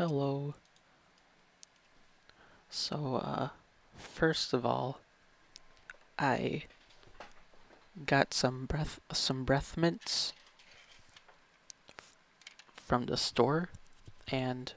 Hello. 0.00 0.54
So, 2.70 3.16
uh, 3.16 3.48
first 3.98 4.54
of 4.54 4.64
all, 4.64 5.00
I 6.18 6.62
got 8.06 8.32
some 8.32 8.64
breath 8.64 8.98
some 9.12 9.44
breath 9.44 9.76
mints 9.76 10.32
from 12.76 13.04
the 13.04 13.18
store 13.18 13.68
and 14.28 14.72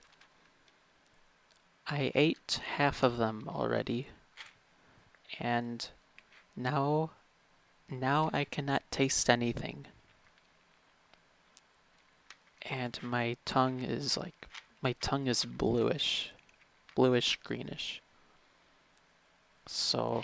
I 1.88 2.12
ate 2.14 2.60
half 2.76 3.02
of 3.02 3.16
them 3.16 3.46
already 3.48 4.10
and 5.40 5.88
now 6.54 7.12
now 7.90 8.30
I 8.34 8.44
cannot 8.44 8.84
taste 8.92 9.30
anything 9.30 9.86
and 12.64 13.02
my 13.02 13.38
tongue 13.46 13.80
is 13.80 14.18
like 14.18 14.50
my 14.84 14.94
tongue 15.02 15.28
is 15.28 15.46
bluish 15.46 16.32
bluish 16.96 17.40
greenish. 17.44 18.02
So 19.66 20.24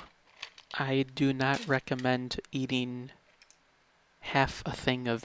I 0.78 1.06
do 1.16 1.34
not 1.34 1.68
recommend 1.68 2.40
eating 2.52 3.12
half 4.20 4.62
a 4.66 4.72
thing 4.72 5.08
of 5.08 5.24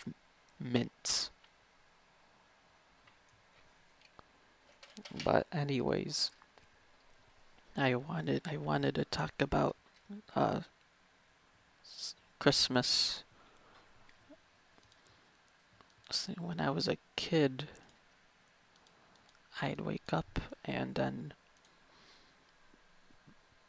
mints. 0.58 1.30
But 5.24 5.46
anyways 5.52 6.30
I 7.76 7.96
wanted 7.96 8.42
I 8.48 8.56
wanted 8.56 8.94
to 8.94 9.04
talk 9.04 9.32
about 9.40 9.76
uh, 10.36 10.60
Christmas. 12.38 13.24
See, 16.10 16.34
when 16.38 16.60
I 16.60 16.70
was 16.70 16.86
a 16.86 16.98
kid, 17.16 17.68
I'd 19.62 19.80
wake 19.80 20.12
up 20.12 20.40
and 20.64 20.94
then 20.94 21.32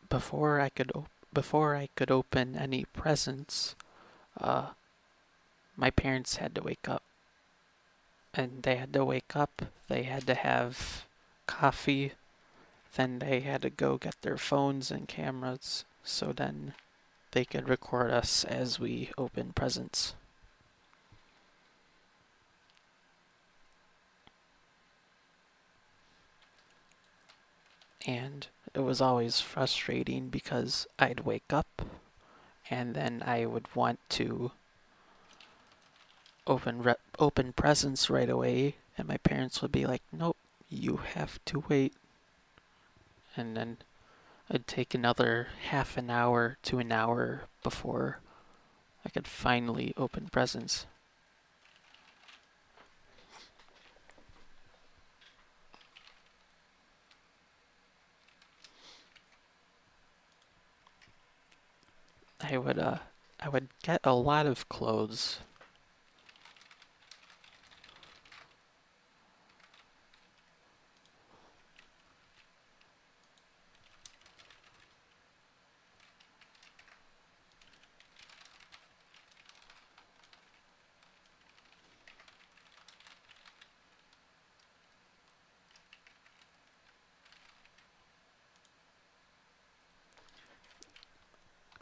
before 0.10 0.60
I 0.60 0.70
could 0.70 0.92
before 1.34 1.76
I 1.76 1.90
could 1.96 2.10
open 2.10 2.56
any 2.56 2.86
presents, 2.86 3.76
uh, 4.40 4.68
my 5.76 5.90
parents 5.90 6.38
had 6.38 6.56
to 6.56 6.62
wake 6.62 6.88
up. 6.88 7.04
And 8.34 8.64
they 8.64 8.78
had 8.78 8.94
to 8.94 9.04
wake 9.04 9.36
up, 9.36 9.64
they 9.88 10.04
had 10.04 10.26
to 10.28 10.34
have 10.34 11.06
coffee, 11.46 12.14
then 12.96 13.20
they 13.20 13.42
had 13.42 13.62
to 13.64 13.70
go 13.70 13.98
get 13.98 14.22
their 14.22 14.38
phones 14.38 14.92
and 14.92 15.08
cameras 15.08 15.86
so 16.04 16.32
then 16.32 16.74
they 17.32 17.44
could 17.44 17.68
record 17.68 18.12
us 18.12 18.46
as 18.46 18.80
we 18.80 19.12
open 19.18 19.52
presents. 19.54 20.14
And 28.06 28.48
it 28.74 28.80
was 28.80 29.02
always 29.02 29.40
frustrating 29.40 30.30
because 30.30 30.88
I'd 31.00 31.22
wake 31.22 31.52
up 31.52 31.82
and 32.70 32.94
then 32.96 33.24
I 33.26 33.46
would 33.46 33.74
want 33.76 34.00
to 34.10 34.52
open 36.48 36.84
re- 36.84 36.96
open 37.18 37.54
presents 37.54 38.10
right 38.10 38.30
away 38.30 38.76
and 38.98 39.08
my 39.08 39.18
parents 39.18 39.62
would 39.62 39.72
be 39.72 39.86
like 39.86 40.04
nope 40.12 40.38
you 40.70 40.98
have 40.98 41.44
to 41.46 41.64
wait. 41.68 41.94
And 43.36 43.56
then 43.56 43.78
I'd 44.50 44.68
take 44.68 44.94
another 44.94 45.48
half 45.70 45.98
an 45.98 46.10
hour 46.10 46.58
to 46.64 46.80
an 46.80 46.92
hour 46.92 47.44
before 47.64 48.20
I 49.06 49.10
could 49.10 49.28
finally 49.28 49.94
open 49.98 50.30
presents 50.32 50.86
I 62.48 62.58
would 62.58 62.78
uh 62.78 63.00
I 63.40 63.50
would 63.50 63.70
get 63.82 64.02
a 64.04 64.14
lot 64.14 64.46
of 64.46 64.70
clothes. 64.70 65.40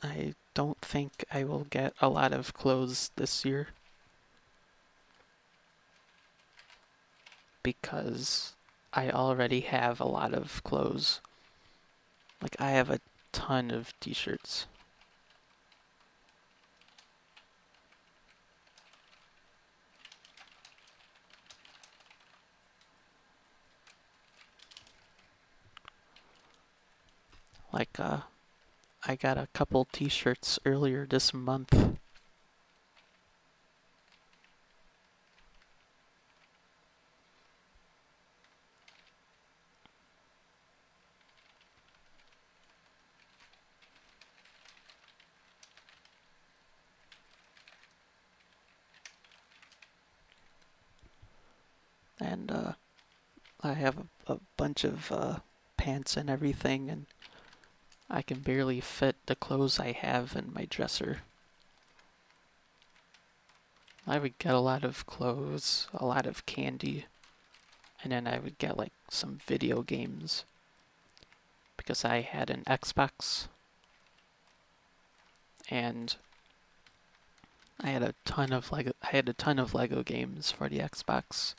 I 0.01 0.33
don't 0.53 0.79
think 0.81 1.25
I 1.31 1.43
will 1.43 1.65
get 1.69 1.93
a 2.01 2.09
lot 2.09 2.33
of 2.33 2.53
clothes 2.53 3.11
this 3.15 3.45
year. 3.45 3.69
Because 7.63 8.53
I 8.93 9.09
already 9.09 9.61
have 9.61 9.99
a 9.99 10.05
lot 10.05 10.33
of 10.33 10.63
clothes. 10.63 11.21
Like, 12.41 12.55
I 12.59 12.71
have 12.71 12.89
a 12.89 12.99
ton 13.31 13.71
of 13.71 13.97
t 13.99 14.13
shirts. 14.13 14.67
Like, 27.71 27.99
uh, 27.99 28.19
I 29.05 29.15
got 29.17 29.37
a 29.37 29.47
couple 29.53 29.85
t-shirts 29.91 30.59
earlier 30.65 31.05
this 31.05 31.33
month. 31.33 31.73
And 52.21 52.49
uh, 52.49 52.73
I 53.61 53.73
have 53.73 53.97
a, 53.97 54.33
a 54.33 54.39
bunch 54.55 54.85
of 54.85 55.11
uh, 55.11 55.39
pants 55.75 56.15
and 56.15 56.29
everything 56.29 56.89
and 56.89 57.05
I 58.09 58.21
can 58.21 58.39
barely 58.39 58.79
fit 58.79 59.15
the 59.25 59.35
clothes 59.35 59.79
I 59.79 59.91
have 59.91 60.35
in 60.35 60.53
my 60.53 60.65
dresser. 60.65 61.21
I 64.05 64.19
would 64.19 64.37
get 64.37 64.53
a 64.53 64.59
lot 64.59 64.83
of 64.83 65.05
clothes, 65.05 65.87
a 65.93 66.05
lot 66.05 66.25
of 66.25 66.45
candy, 66.45 67.05
and 68.03 68.11
then 68.11 68.27
I 68.27 68.39
would 68.39 68.57
get 68.57 68.77
like 68.77 68.91
some 69.09 69.39
video 69.45 69.81
games 69.81 70.43
because 71.77 72.03
I 72.03 72.21
had 72.21 72.49
an 72.49 72.63
Xbox 72.67 73.47
and 75.69 76.15
I 77.81 77.89
had 77.89 78.03
a 78.03 78.15
ton 78.25 78.51
of 78.51 78.71
Lego 78.71 78.91
I 79.01 79.15
had 79.15 79.29
a 79.29 79.33
ton 79.33 79.57
of 79.57 79.73
Lego 79.73 80.03
games 80.03 80.51
for 80.51 80.67
the 80.67 80.79
Xbox. 80.79 81.55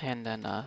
And 0.00 0.26
then 0.26 0.44
uh 0.44 0.66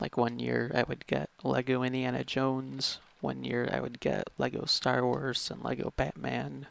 like 0.00 0.16
one 0.16 0.38
year 0.38 0.70
I 0.74 0.82
would 0.82 1.06
get 1.06 1.30
Lego 1.42 1.82
Indiana 1.82 2.24
Jones, 2.24 2.98
one 3.20 3.44
year 3.44 3.68
I 3.72 3.80
would 3.80 4.00
get 4.00 4.28
Lego 4.38 4.66
Star 4.66 5.04
Wars 5.04 5.50
and 5.50 5.62
Lego 5.62 5.92
Batman. 5.96 6.66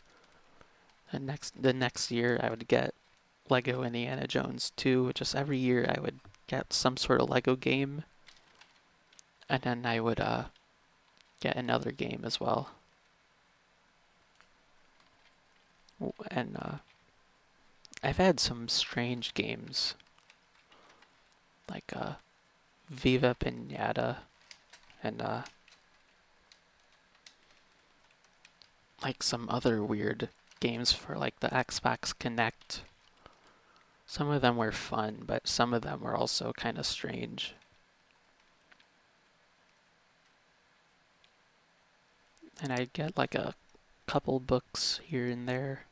And 1.11 1.25
next 1.25 1.61
the 1.61 1.73
next 1.73 2.11
year 2.11 2.39
I 2.41 2.49
would 2.49 2.67
get 2.67 2.93
Lego 3.49 3.83
Indiana 3.83 4.27
Jones 4.27 4.71
2. 4.75 5.11
Just 5.13 5.35
every 5.35 5.57
year 5.57 5.85
I 5.95 5.99
would 5.99 6.19
get 6.47 6.73
some 6.73 6.97
sort 6.97 7.21
of 7.21 7.29
Lego 7.29 7.55
game. 7.55 8.03
And 9.49 9.61
then 9.63 9.85
I 9.85 9.99
would 9.99 10.19
uh 10.19 10.45
get 11.39 11.55
another 11.55 11.91
game 11.91 12.21
as 12.23 12.39
well. 12.39 12.69
And 16.29 16.57
uh 16.59 16.77
I've 18.03 18.17
had 18.17 18.39
some 18.39 18.67
strange 18.67 19.33
games. 19.33 19.95
Like 21.69 21.91
uh 21.95 22.13
Viva 22.89 23.35
Pinata 23.39 24.17
and 25.03 25.21
uh 25.21 25.41
like 29.01 29.21
some 29.21 29.47
other 29.49 29.83
weird 29.83 30.29
games 30.59 30.91
for 30.91 31.15
like 31.15 31.39
the 31.39 31.49
Xbox 31.49 32.13
Kinect. 32.15 32.79
Some 34.07 34.29
of 34.29 34.41
them 34.41 34.57
were 34.57 34.71
fun, 34.71 35.23
but 35.25 35.47
some 35.47 35.73
of 35.73 35.81
them 35.81 36.01
were 36.01 36.15
also 36.15 36.53
kind 36.53 36.77
of 36.77 36.85
strange. 36.85 37.53
And 42.61 42.71
I'd 42.71 42.93
get 42.93 43.17
like 43.17 43.35
a 43.35 43.55
couple 44.07 44.39
books 44.39 45.01
here 45.03 45.27
and 45.27 45.47
there. 45.47 45.85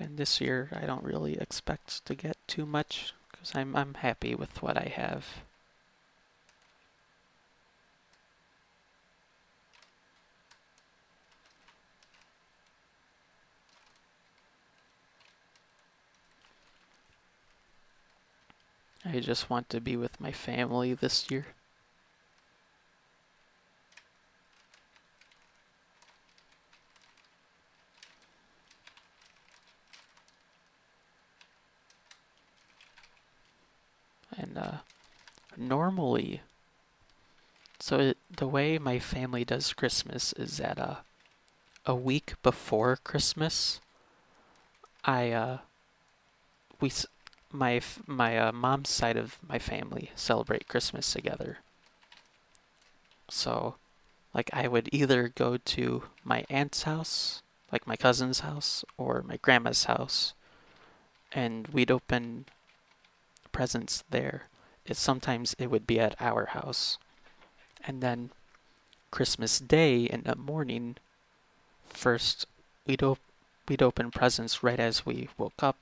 And 0.00 0.16
this 0.16 0.40
year, 0.40 0.70
I 0.72 0.86
don't 0.86 1.04
really 1.04 1.34
expect 1.38 2.04
to 2.06 2.14
get 2.14 2.36
too 2.46 2.64
much 2.64 3.12
because 3.30 3.54
I'm 3.54 3.76
I'm 3.76 3.94
happy 3.94 4.34
with 4.34 4.62
what 4.62 4.78
I 4.78 4.88
have. 4.96 5.42
I 19.04 19.18
just 19.18 19.50
want 19.50 19.68
to 19.70 19.80
be 19.80 19.96
with 19.96 20.20
my 20.20 20.30
family 20.30 20.94
this 20.94 21.32
year. 21.32 21.46
And 34.36 34.56
uh, 34.56 34.78
normally, 35.68 36.40
so 37.80 38.14
the 38.34 38.48
way 38.48 38.78
my 38.78 38.98
family 38.98 39.44
does 39.44 39.72
Christmas 39.72 40.32
is 40.32 40.56
that 40.56 40.78
uh, 40.78 40.96
a 41.86 41.94
week 41.94 42.34
before 42.42 42.98
Christmas, 43.04 43.80
I 45.04 45.30
uh, 45.30 45.58
we 46.80 46.90
my 47.52 47.80
my 48.06 48.38
uh, 48.38 48.52
mom's 48.52 48.90
side 48.90 49.16
of 49.16 49.38
my 49.46 49.58
family 49.58 50.10
celebrate 50.14 50.68
Christmas 50.68 51.12
together. 51.12 51.58
So, 53.30 53.76
like 54.34 54.50
I 54.52 54.68
would 54.68 54.88
either 54.92 55.28
go 55.28 55.56
to 55.56 56.02
my 56.24 56.44
aunt's 56.50 56.82
house, 56.82 57.42
like 57.70 57.86
my 57.86 57.96
cousin's 57.96 58.40
house, 58.40 58.84
or 58.96 59.22
my 59.22 59.38
grandma's 59.40 59.84
house, 59.84 60.34
and 61.32 61.68
we'd 61.68 61.90
open 61.90 62.46
presents 63.52 64.04
there. 64.10 64.44
It 64.88 64.96
sometimes 64.96 65.54
it 65.58 65.70
would 65.70 65.86
be 65.86 66.00
at 66.00 66.16
our 66.18 66.46
house, 66.46 66.96
and 67.86 68.00
then 68.00 68.30
Christmas 69.10 69.58
Day 69.58 70.04
in 70.04 70.22
the 70.22 70.34
morning, 70.34 70.96
first 71.90 72.46
we'd 72.86 73.02
op- 73.02 73.18
we'd 73.68 73.82
open 73.82 74.10
presents 74.10 74.62
right 74.62 74.80
as 74.80 75.04
we 75.04 75.28
woke 75.36 75.62
up, 75.62 75.76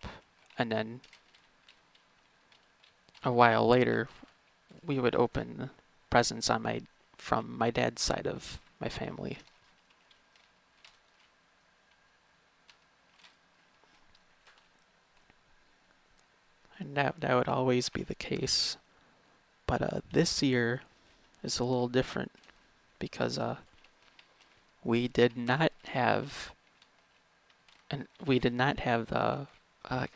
and 0.58 0.72
then 0.72 1.02
a 3.22 3.30
while 3.30 3.66
later, 3.68 4.08
we 4.84 4.98
would 4.98 5.14
open 5.14 5.70
presents 6.10 6.50
on 6.50 6.62
my 6.62 6.80
from 7.16 7.56
my 7.56 7.70
dad's 7.70 8.02
side 8.02 8.26
of 8.26 8.60
my 8.80 8.88
family. 8.88 9.38
And 16.80 16.96
that 16.96 17.20
that 17.20 17.34
would 17.36 17.48
always 17.48 17.88
be 17.88 18.02
the 18.02 18.16
case. 18.16 18.76
But 19.66 19.82
uh, 19.82 20.00
this 20.12 20.42
year 20.42 20.82
is 21.42 21.58
a 21.58 21.64
little 21.64 21.88
different 21.88 22.32
because 22.98 23.38
uh, 23.38 23.56
we 24.84 25.08
did 25.08 25.36
not 25.36 25.72
have 25.88 26.52
and 27.90 28.06
we 28.24 28.38
did 28.38 28.52
not 28.52 28.80
have 28.80 29.06
the 29.06 29.46
uh, 29.88 30.06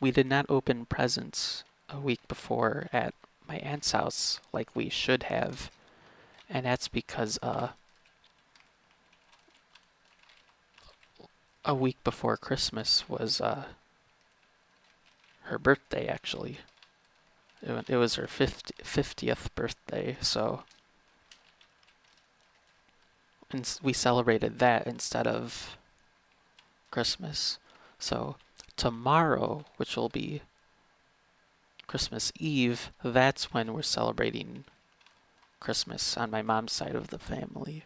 we 0.00 0.10
did 0.10 0.26
not 0.26 0.46
open 0.48 0.86
presents 0.86 1.64
a 1.88 1.98
week 1.98 2.20
before 2.28 2.88
at 2.92 3.14
my 3.48 3.56
aunt's 3.56 3.92
house 3.92 4.40
like 4.52 4.74
we 4.74 4.88
should 4.88 5.24
have. 5.24 5.70
And 6.48 6.64
that's 6.64 6.88
because 6.88 7.38
uh, 7.42 7.68
a 11.64 11.74
week 11.74 12.02
before 12.04 12.36
Christmas 12.36 13.08
was 13.08 13.40
uh, 13.40 13.64
her 15.42 15.58
birthday, 15.58 16.06
actually. 16.06 16.58
It, 17.62 17.90
it 17.90 17.96
was 17.96 18.14
her 18.14 18.26
50, 18.26 18.74
50th 18.82 19.54
birthday, 19.54 20.16
so. 20.20 20.62
And 23.50 23.78
we 23.82 23.92
celebrated 23.92 24.58
that 24.58 24.86
instead 24.86 25.26
of 25.26 25.76
Christmas. 26.90 27.58
So 27.98 28.36
tomorrow, 28.76 29.64
which 29.76 29.96
will 29.96 30.10
be 30.10 30.42
Christmas 31.86 32.30
Eve, 32.38 32.92
that's 33.02 33.52
when 33.52 33.72
we're 33.72 33.82
celebrating 33.82 34.64
Christmas 35.60 36.16
on 36.16 36.30
my 36.30 36.42
mom's 36.42 36.72
side 36.72 36.94
of 36.94 37.08
the 37.08 37.18
family. 37.18 37.84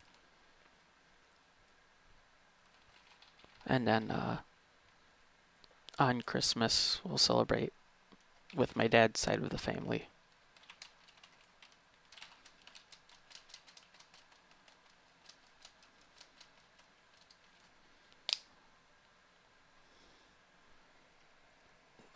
And 3.67 3.87
then 3.87 4.11
uh, 4.11 4.39
on 5.99 6.23
Christmas, 6.23 7.01
we'll 7.05 7.19
celebrate 7.19 7.73
with 8.55 8.77
my 8.77 8.87
dad's 8.87 9.21
side 9.21 9.39
of 9.39 9.51
the 9.51 9.59
family. 9.59 10.09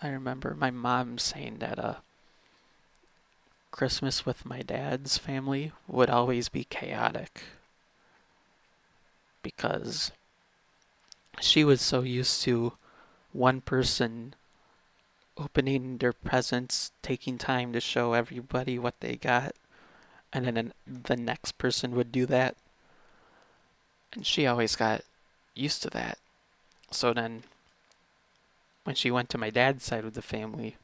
I 0.03 0.09
remember 0.09 0.55
my 0.55 0.71
mom 0.71 1.19
saying 1.19 1.57
that 1.59 1.79
uh, 1.79 1.95
Christmas 3.71 4.25
with 4.25 4.45
my 4.45 4.63
dad's 4.63 5.19
family 5.19 5.73
would 5.89 6.11
always 6.11 6.49
be 6.49 6.65
chaotic 6.65 7.43
because 9.43 10.13
she 11.41 11.65
was 11.65 11.81
so 11.81 12.03
used 12.03 12.43
to 12.43 12.75
one 13.33 13.61
person 13.61 14.35
opening 15.37 15.99
their 15.99 16.13
presents, 16.13 16.93
taking 17.03 17.39
time 17.39 17.73
to 17.73 17.81
show 17.81 18.13
everybody 18.13 18.79
what 18.79 19.01
they 19.01 19.17
got, 19.17 19.55
and 20.33 20.47
then 20.47 20.73
the 20.87 21.17
next 21.17 21.59
person 21.59 21.95
would 21.95 22.13
do 22.13 22.27
that. 22.27 22.57
And 24.13 24.27
she 24.27 24.47
always 24.47 24.77
got 24.77 25.03
used 25.55 25.83
to 25.83 25.91
that. 25.91 26.19
So 26.91 27.13
then 27.13 27.43
when 28.85 28.97
she 28.97 29.11
went 29.11 29.29
to 29.31 29.39
my 29.39 29.51
dad's 29.51 29.85
side 29.85 30.05
of 30.05 30.15
the 30.15 30.23
family, 30.23 30.77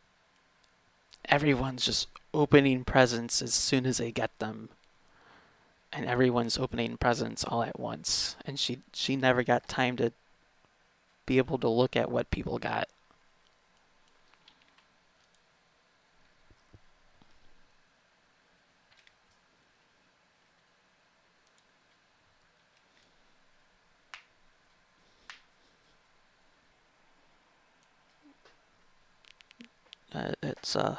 everyone's 1.26 1.87
just 1.87 2.08
opening 2.34 2.84
presents 2.84 3.40
as 3.40 3.54
soon 3.54 3.87
as 3.87 3.99
they 3.99 4.10
get 4.10 4.37
them. 4.38 4.69
And 5.93 6.06
everyone's 6.06 6.58
opening 6.58 6.96
presents 6.96 7.44
all 7.44 7.62
at 7.62 7.78
once. 7.78 8.37
And 8.46 8.59
she 8.59 8.78
she 8.92 9.14
never 9.14 9.42
got 9.42 9.68
time 9.68 9.97
to 9.99 10.12
be 11.26 11.38
able 11.38 11.59
to 11.59 11.68
look 11.68 11.97
at 11.97 12.11
what 12.11 12.30
people 12.30 12.59
got. 12.59 12.88
Uh, 30.14 30.33
it's 30.42 30.76
uh, 30.76 30.97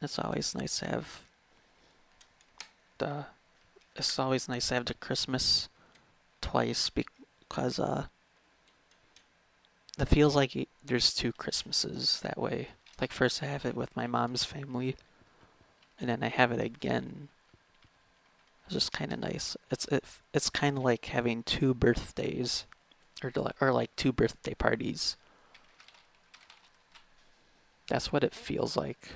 it's 0.00 0.18
always 0.18 0.54
nice 0.54 0.80
to 0.80 0.86
have 0.86 1.22
the. 2.98 3.26
It's 3.94 4.18
always 4.18 4.48
nice 4.48 4.68
to 4.68 4.74
have 4.74 4.86
the 4.86 4.94
Christmas 4.94 5.68
twice 6.40 6.90
because 6.90 7.78
uh, 7.78 8.06
it 9.98 10.08
feels 10.08 10.34
like 10.34 10.68
there's 10.84 11.14
two 11.14 11.32
Christmases 11.32 12.20
that 12.20 12.38
way. 12.38 12.68
Like 13.00 13.12
first 13.12 13.42
I 13.42 13.46
have 13.46 13.64
it 13.64 13.76
with 13.76 13.94
my 13.96 14.06
mom's 14.06 14.44
family, 14.44 14.96
and 16.00 16.08
then 16.08 16.22
I 16.22 16.28
have 16.28 16.50
it 16.50 16.60
again. 16.60 17.28
It's 18.64 18.74
just 18.74 18.92
kind 18.92 19.12
of 19.12 19.20
nice. 19.20 19.56
It's 19.70 19.86
it, 19.86 20.04
it's 20.34 20.50
kind 20.50 20.78
of 20.78 20.84
like 20.84 21.04
having 21.06 21.42
two 21.42 21.74
birthdays, 21.74 22.64
or 23.22 23.32
or 23.60 23.72
like 23.72 23.94
two 23.94 24.12
birthday 24.12 24.54
parties. 24.54 25.16
That's 27.88 28.12
what 28.12 28.24
it 28.24 28.34
feels 28.34 28.76
like. 28.76 29.10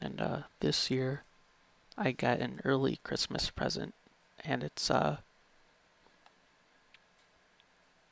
And 0.00 0.20
uh, 0.20 0.42
this 0.60 0.90
year, 0.90 1.22
I 2.04 2.10
got 2.10 2.40
an 2.40 2.60
early 2.64 2.98
Christmas 3.04 3.48
present, 3.48 3.94
and 4.44 4.64
it's 4.64 4.90
uh, 4.90 5.18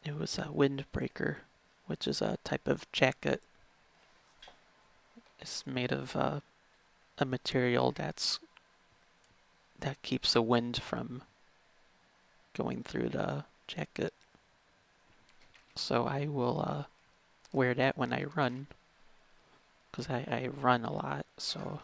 it 0.04 0.16
was 0.16 0.38
a 0.38 0.44
windbreaker, 0.44 1.38
which 1.86 2.06
is 2.06 2.22
a 2.22 2.38
type 2.44 2.68
of 2.68 2.90
jacket. 2.92 3.42
It's 5.40 5.66
made 5.66 5.90
of 5.90 6.14
uh, 6.14 6.38
a 7.18 7.24
material 7.24 7.90
that's 7.90 8.38
that 9.80 10.00
keeps 10.02 10.34
the 10.34 10.42
wind 10.42 10.80
from 10.80 11.22
going 12.56 12.84
through 12.84 13.08
the 13.08 13.42
jacket. 13.66 14.14
So 15.74 16.06
I 16.06 16.26
will 16.26 16.60
uh, 16.64 16.84
wear 17.52 17.74
that 17.74 17.98
when 17.98 18.12
I 18.12 18.26
run, 18.36 18.68
because 19.90 20.08
I, 20.08 20.18
I 20.30 20.48
run 20.60 20.84
a 20.84 20.92
lot, 20.92 21.26
so 21.38 21.80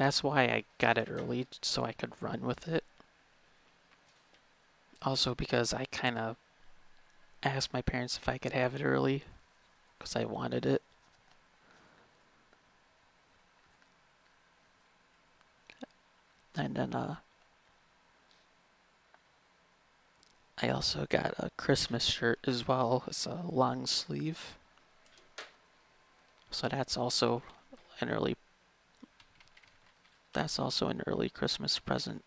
that's 0.00 0.22
why 0.22 0.44
I 0.44 0.64
got 0.78 0.96
it 0.96 1.08
early, 1.10 1.46
so 1.60 1.84
I 1.84 1.92
could 1.92 2.12
run 2.22 2.40
with 2.40 2.66
it. 2.66 2.84
Also 5.02 5.34
because 5.34 5.74
I 5.74 5.84
kind 5.92 6.18
of 6.18 6.36
asked 7.42 7.72
my 7.72 7.82
parents 7.82 8.16
if 8.16 8.28
I 8.28 8.38
could 8.38 8.52
have 8.52 8.74
it 8.74 8.82
early, 8.82 9.24
because 9.98 10.16
I 10.16 10.24
wanted 10.24 10.64
it. 10.64 10.82
And 16.56 16.74
then, 16.74 16.94
uh, 16.94 17.16
I 20.62 20.68
also 20.68 21.06
got 21.08 21.34
a 21.38 21.50
Christmas 21.56 22.04
shirt 22.04 22.38
as 22.46 22.68
well. 22.68 23.04
It's 23.06 23.26
a 23.26 23.44
long 23.48 23.86
sleeve. 23.86 24.56
So 26.50 26.68
that's 26.68 26.96
also 26.96 27.42
an 28.00 28.10
early 28.10 28.36
that's 30.32 30.58
also 30.58 30.88
an 30.88 31.02
early 31.06 31.28
Christmas 31.28 31.78
present. 31.78 32.24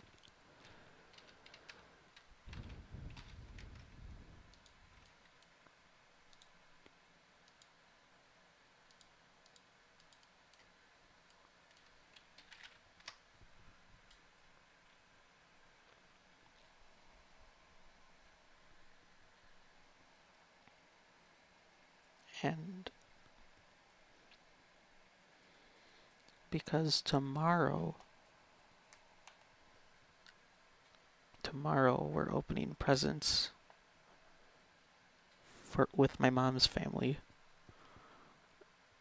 And 22.43 22.91
because 26.74 27.03
tomorrow 27.03 27.94
tomorrow 31.44 32.10
we're 32.12 32.34
opening 32.34 32.75
presents 32.80 33.51
for 35.46 35.88
with 35.96 36.20
my 36.20 36.32
mom's 36.32 36.65
family. 36.65 37.20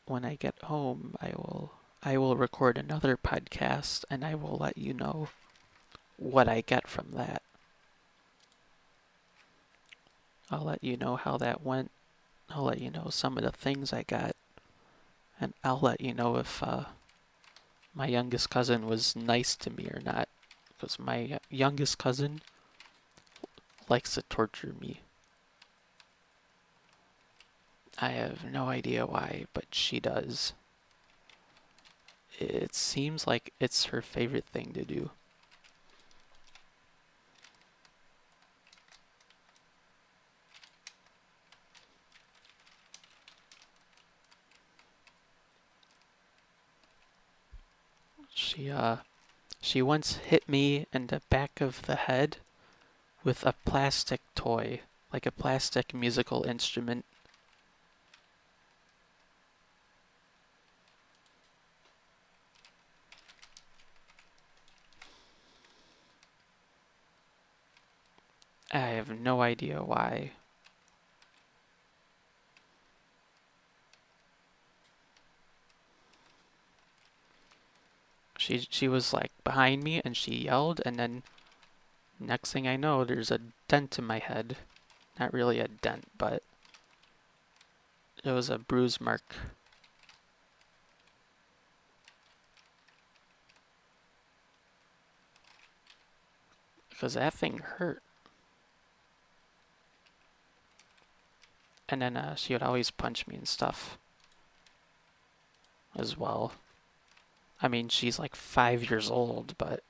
When 0.04 0.22
I 0.22 0.34
get 0.34 0.62
home, 0.64 1.14
I 1.18 1.28
will 1.28 1.72
I 2.02 2.18
will 2.18 2.36
record 2.36 2.76
another 2.76 3.16
podcast 3.16 4.04
and 4.10 4.22
I 4.22 4.34
will 4.34 4.58
let 4.58 4.76
you 4.76 4.92
know 4.92 5.28
what 6.18 6.48
I 6.48 6.60
get 6.60 6.86
from 6.86 7.12
that. 7.12 7.40
I'll 10.50 10.66
let 10.66 10.84
you 10.84 10.98
know 10.98 11.16
how 11.16 11.38
that 11.38 11.64
went. 11.64 11.90
I'll 12.50 12.64
let 12.64 12.82
you 12.82 12.90
know 12.90 13.06
some 13.08 13.38
of 13.38 13.44
the 13.44 13.50
things 13.50 13.94
I 13.94 14.02
got. 14.02 14.36
And 15.40 15.54
I'll 15.64 15.80
let 15.80 16.02
you 16.02 16.12
know 16.12 16.36
if 16.36 16.62
uh, 16.62 16.84
my 17.94 18.06
youngest 18.06 18.50
cousin 18.50 18.86
was 18.86 19.14
nice 19.14 19.54
to 19.56 19.70
me 19.70 19.86
or 19.86 20.00
not. 20.04 20.28
Because 20.68 20.98
my 20.98 21.38
youngest 21.50 21.98
cousin 21.98 22.40
likes 23.88 24.14
to 24.14 24.22
torture 24.22 24.74
me. 24.80 25.00
I 27.98 28.10
have 28.10 28.44
no 28.44 28.68
idea 28.68 29.06
why, 29.06 29.46
but 29.52 29.66
she 29.70 30.00
does. 30.00 30.54
It 32.38 32.74
seems 32.74 33.26
like 33.26 33.52
it's 33.60 33.86
her 33.86 34.02
favorite 34.02 34.46
thing 34.46 34.72
to 34.72 34.84
do. 34.84 35.10
She, 48.54 48.70
uh, 48.70 48.96
she 49.62 49.80
once 49.80 50.16
hit 50.16 50.46
me 50.46 50.86
in 50.92 51.06
the 51.06 51.22
back 51.30 51.62
of 51.62 51.86
the 51.86 51.96
head 51.96 52.36
with 53.24 53.46
a 53.46 53.54
plastic 53.64 54.20
toy, 54.34 54.82
like 55.10 55.24
a 55.24 55.30
plastic 55.30 55.94
musical 55.94 56.42
instrument. 56.44 57.06
I 68.70 68.80
have 68.80 69.18
no 69.18 69.40
idea 69.40 69.82
why. 69.82 70.32
She 78.42 78.66
she 78.70 78.88
was 78.88 79.12
like 79.12 79.30
behind 79.44 79.84
me 79.84 80.02
and 80.04 80.16
she 80.16 80.34
yelled 80.34 80.80
and 80.84 80.96
then 80.96 81.22
next 82.18 82.52
thing 82.52 82.66
I 82.66 82.74
know 82.74 83.04
there's 83.04 83.30
a 83.30 83.38
dent 83.68 84.00
in 84.00 84.04
my 84.04 84.18
head. 84.18 84.56
Not 85.20 85.32
really 85.32 85.60
a 85.60 85.68
dent, 85.68 86.06
but 86.18 86.42
it 88.24 88.32
was 88.32 88.50
a 88.50 88.58
bruise 88.58 89.00
mark. 89.00 89.36
Because 96.90 97.14
that 97.14 97.34
thing 97.34 97.58
hurt. 97.58 98.02
And 101.88 102.02
then 102.02 102.16
uh, 102.16 102.34
she 102.34 102.54
would 102.54 102.62
always 102.64 102.90
punch 102.90 103.28
me 103.28 103.36
and 103.36 103.46
stuff 103.46 103.98
as 105.96 106.18
well. 106.18 106.54
I 107.62 107.68
mean, 107.68 107.88
she's 107.88 108.18
like 108.18 108.34
five 108.34 108.90
years 108.90 109.08
old, 109.08 109.56
but 109.56 109.84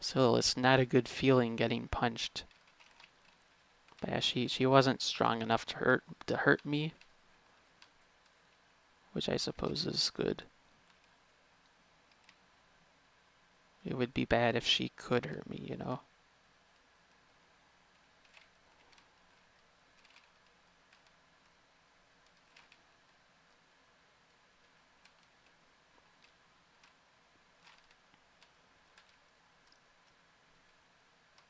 still, 0.00 0.36
it's 0.36 0.56
not 0.56 0.80
a 0.80 0.84
good 0.84 1.08
feeling 1.08 1.54
getting 1.54 1.86
punched. 1.86 2.42
But 4.00 4.10
yeah, 4.10 4.20
she 4.20 4.48
she 4.48 4.66
wasn't 4.66 5.00
strong 5.00 5.40
enough 5.40 5.64
to 5.66 5.76
hurt 5.76 6.02
to 6.26 6.36
hurt 6.38 6.66
me, 6.66 6.92
which 9.12 9.28
I 9.28 9.36
suppose 9.36 9.86
is 9.86 10.10
good. 10.10 10.42
It 13.84 13.96
would 13.96 14.12
be 14.12 14.24
bad 14.24 14.56
if 14.56 14.66
she 14.66 14.90
could 14.96 15.26
hurt 15.26 15.48
me, 15.48 15.64
you 15.68 15.76
know. 15.76 16.00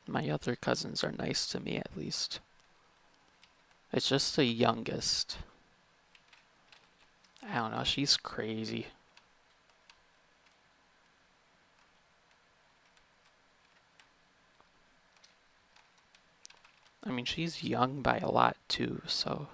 My 0.07 0.29
other 0.29 0.55
cousins 0.55 1.03
are 1.03 1.13
nice 1.13 1.47
to 1.49 1.61
me 1.61 1.77
at 1.77 1.97
least. 1.97 2.41
It's 3.93 4.09
just 4.09 4.37
the 4.37 4.45
youngest. 4.45 5.39
I 7.49 7.57
don't 7.57 7.73
know, 7.73 7.85
she's 7.85 8.17
crazy. 8.17 8.87
I 17.07 17.11
mean, 17.11 17.25
she's 17.27 17.63
young 17.63 18.01
by 18.01 18.19
a 18.19 18.31
lot 18.31 18.57
too, 18.67 19.03
so. 19.07 19.49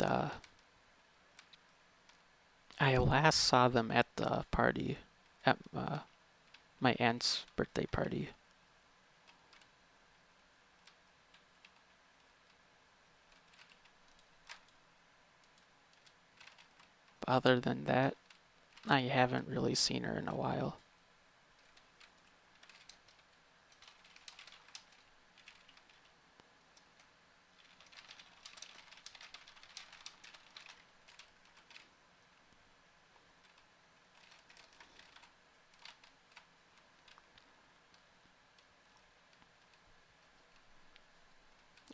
Uh, 0.00 0.30
I 2.80 2.96
last 2.96 3.40
saw 3.40 3.68
them 3.68 3.90
at 3.90 4.06
the 4.16 4.44
party, 4.50 4.98
at 5.46 5.58
uh, 5.76 5.98
my 6.80 6.96
aunt's 6.98 7.44
birthday 7.56 7.86
party. 7.86 8.30
Other 17.28 17.60
than 17.60 17.84
that, 17.84 18.16
I 18.88 19.02
haven't 19.02 19.46
really 19.46 19.76
seen 19.76 20.02
her 20.02 20.18
in 20.18 20.26
a 20.26 20.34
while. 20.34 20.76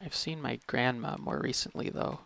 I've 0.09 0.15
seen 0.15 0.41
my 0.41 0.59
grandma 0.67 1.19
more 1.19 1.39
recently, 1.39 1.91
though. 1.91 2.21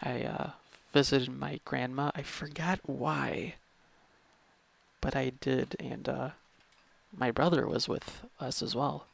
I 0.00 0.22
uh, 0.22 0.50
visited 0.92 1.36
my 1.36 1.58
grandma. 1.64 2.12
I 2.14 2.22
forgot 2.22 2.78
why, 2.86 3.56
but 5.00 5.16
I 5.16 5.30
did, 5.30 5.74
and 5.80 6.08
uh, 6.08 6.30
my 7.12 7.32
brother 7.32 7.66
was 7.66 7.88
with 7.88 8.22
us 8.38 8.62
as 8.62 8.76
well. 8.76 9.08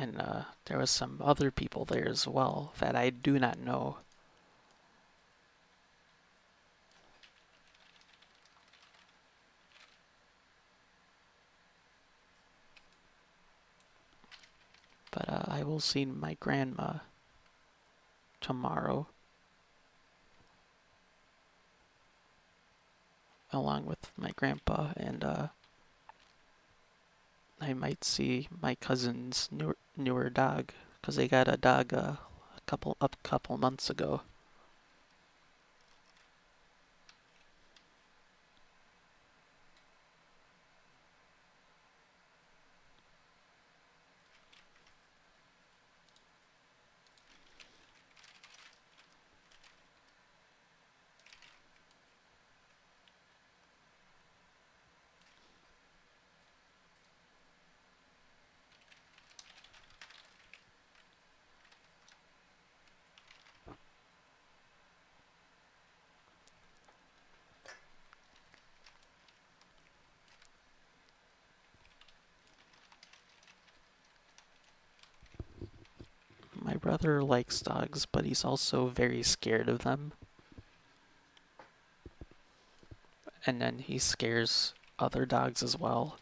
And 0.00 0.18
uh, 0.18 0.42
there 0.64 0.78
was 0.78 0.90
some 0.90 1.20
other 1.22 1.50
people 1.50 1.84
there 1.84 2.08
as 2.08 2.26
well 2.26 2.72
that 2.78 2.96
I 2.96 3.10
do 3.10 3.38
not 3.38 3.58
know. 3.58 3.98
But 15.10 15.28
uh, 15.28 15.42
I 15.48 15.62
will 15.64 15.80
see 15.80 16.06
my 16.06 16.34
grandma 16.40 17.00
tomorrow. 18.40 19.06
Along 23.52 23.84
with 23.84 24.12
my 24.16 24.30
grandpa 24.34 24.92
and 24.96 25.22
uh, 25.22 25.48
I 27.60 27.74
might 27.74 28.04
see 28.04 28.48
my 28.62 28.74
cousin's 28.76 29.50
newer, 30.00 30.30
dog 30.30 30.72
because 31.00 31.16
they 31.16 31.28
got 31.28 31.48
a 31.48 31.56
dog 31.56 31.94
uh, 31.94 32.16
a 32.56 32.60
couple 32.66 32.96
a 33.00 33.08
couple 33.22 33.56
months 33.58 33.90
ago. 33.90 34.22
My 76.62 76.69
brother 76.80 77.22
likes 77.22 77.60
dogs, 77.60 78.06
but 78.06 78.24
he's 78.24 78.44
also 78.44 78.86
very 78.86 79.22
scared 79.22 79.68
of 79.68 79.80
them. 79.80 80.12
And 83.46 83.60
then 83.60 83.78
he 83.78 83.98
scares 83.98 84.74
other 84.98 85.24
dogs 85.26 85.62
as 85.62 85.78
well. 85.78 86.18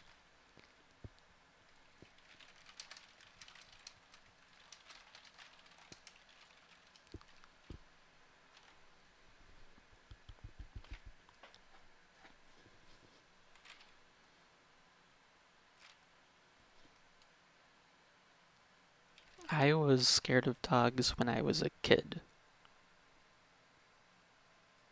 I 19.51 19.71
was 19.99 20.07
scared 20.07 20.47
of 20.47 20.61
dogs 20.61 21.17
when 21.17 21.27
I 21.27 21.41
was 21.41 21.61
a 21.61 21.71
kid. 21.81 22.21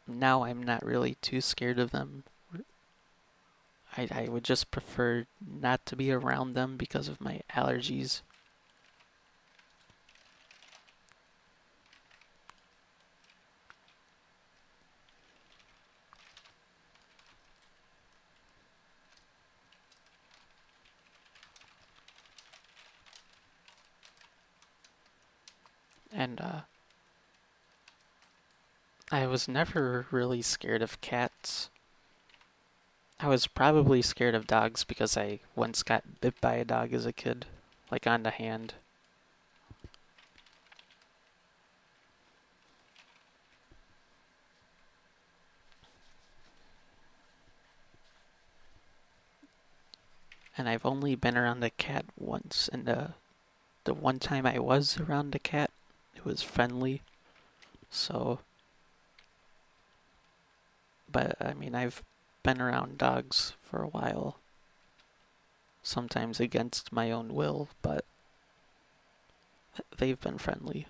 Now 0.05 0.43
I'm 0.43 0.61
not 0.61 0.85
really 0.85 1.15
too 1.21 1.39
scared 1.39 1.79
of 1.79 1.91
them. 1.91 2.25
I, 3.95 4.09
I 4.11 4.27
would 4.27 4.43
just 4.43 4.69
prefer 4.69 5.25
not 5.39 5.85
to 5.85 5.95
be 5.95 6.11
around 6.11 6.55
them 6.55 6.75
because 6.75 7.07
of 7.07 7.21
my 7.21 7.39
allergies. 7.55 8.19
And 26.37 26.45
uh, 26.45 26.59
I 29.11 29.25
was 29.27 29.47
never 29.47 30.05
really 30.11 30.41
scared 30.41 30.81
of 30.81 31.01
cats. 31.01 31.69
I 33.19 33.27
was 33.27 33.47
probably 33.47 34.01
scared 34.01 34.35
of 34.35 34.45
dogs 34.45 34.83
because 34.83 35.17
I 35.17 35.39
once 35.55 35.81
got 35.81 36.21
bit 36.21 36.39
by 36.39 36.55
a 36.55 36.65
dog 36.65 36.93
as 36.93 37.05
a 37.05 37.13
kid, 37.13 37.47
like 37.89 38.05
on 38.05 38.23
the 38.23 38.29
hand. 38.29 38.75
And 50.59 50.67
I've 50.67 50.85
only 50.85 51.13
been 51.15 51.37
around 51.37 51.63
a 51.63 51.69
cat 51.69 52.05
once, 52.17 52.67
and 52.73 52.89
uh, 52.89 53.07
the 53.83 53.93
one 53.93 54.17
time 54.17 54.45
I 54.45 54.57
was 54.57 54.99
around 54.99 55.35
a 55.35 55.39
cat, 55.39 55.66
it 56.17 56.25
was 56.25 56.41
friendly. 56.41 57.01
So, 57.89 58.39
but 61.11 61.37
I 61.39 61.53
mean, 61.53 61.75
I've 61.75 62.03
been 62.43 62.61
around 62.61 62.97
dogs 62.97 63.53
for 63.61 63.81
a 63.81 63.87
while. 63.87 64.37
Sometimes 65.83 66.39
against 66.39 66.91
my 66.91 67.11
own 67.11 67.33
will, 67.33 67.69
but 67.81 68.03
they've 69.97 70.19
been 70.19 70.37
friendly. 70.37 70.87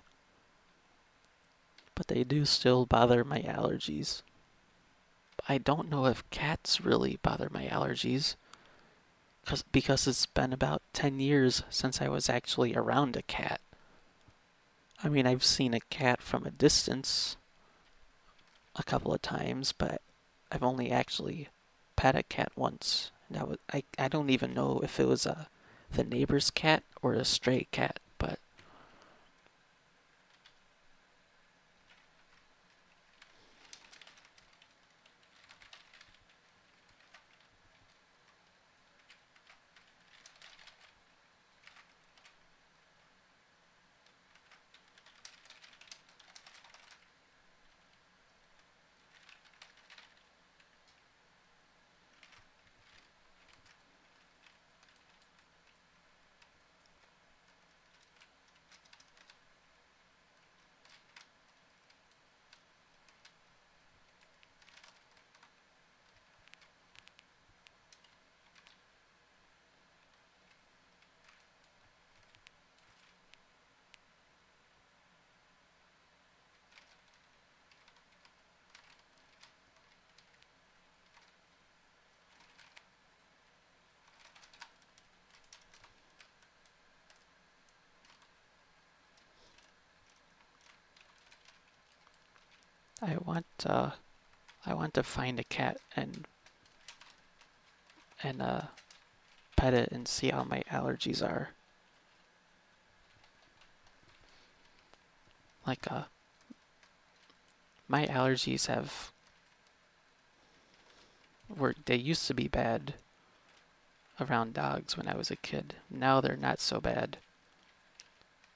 But 1.94 2.08
they 2.08 2.24
do 2.24 2.44
still 2.44 2.86
bother 2.86 3.22
my 3.24 3.42
allergies. 3.42 4.22
I 5.48 5.58
don't 5.58 5.90
know 5.90 6.06
if 6.06 6.28
cats 6.30 6.80
really 6.80 7.18
bother 7.22 7.48
my 7.50 7.66
allergies. 7.66 8.34
Cause, 9.46 9.62
because 9.72 10.06
it's 10.06 10.26
been 10.26 10.52
about 10.52 10.82
10 10.92 11.20
years 11.20 11.62
since 11.70 12.02
I 12.02 12.08
was 12.08 12.28
actually 12.28 12.74
around 12.74 13.16
a 13.16 13.22
cat. 13.22 13.60
I 15.02 15.08
mean, 15.08 15.26
I've 15.26 15.44
seen 15.44 15.74
a 15.74 15.80
cat 15.80 16.20
from 16.22 16.44
a 16.44 16.50
distance 16.50 17.36
a 18.74 18.82
couple 18.82 19.14
of 19.14 19.22
times, 19.22 19.72
but 19.72 20.02
I've 20.50 20.62
only 20.62 20.90
actually 20.90 21.48
pet 21.96 22.16
a 22.16 22.22
cat 22.22 22.52
once. 22.56 23.12
And 23.28 23.48
was, 23.48 23.58
I, 23.72 23.84
I 23.98 24.08
don't 24.08 24.30
even 24.30 24.54
know 24.54 24.80
if 24.82 24.98
it 24.98 25.06
was 25.06 25.26
a 25.26 25.48
the 25.90 26.04
neighbor's 26.04 26.50
cat 26.50 26.82
or 27.00 27.14
a 27.14 27.24
stray 27.24 27.66
cat, 27.72 27.98
I 93.00 93.16
want 93.24 93.46
uh 93.64 93.90
I 94.66 94.74
want 94.74 94.94
to 94.94 95.02
find 95.02 95.38
a 95.38 95.44
cat 95.44 95.78
and 95.94 96.26
and 98.22 98.42
uh 98.42 98.62
pet 99.56 99.74
it 99.74 99.92
and 99.92 100.08
see 100.08 100.30
how 100.30 100.44
my 100.44 100.62
allergies 100.70 101.22
are. 101.22 101.50
Like 105.66 105.90
uh 105.90 106.04
my 107.86 108.06
allergies 108.06 108.66
have 108.66 109.12
were 111.48 111.74
they 111.86 111.96
used 111.96 112.26
to 112.26 112.34
be 112.34 112.48
bad 112.48 112.94
around 114.20 114.54
dogs 114.54 114.96
when 114.96 115.06
I 115.06 115.16
was 115.16 115.30
a 115.30 115.36
kid. 115.36 115.74
Now 115.88 116.20
they're 116.20 116.36
not 116.36 116.58
so 116.58 116.80
bad. 116.80 117.18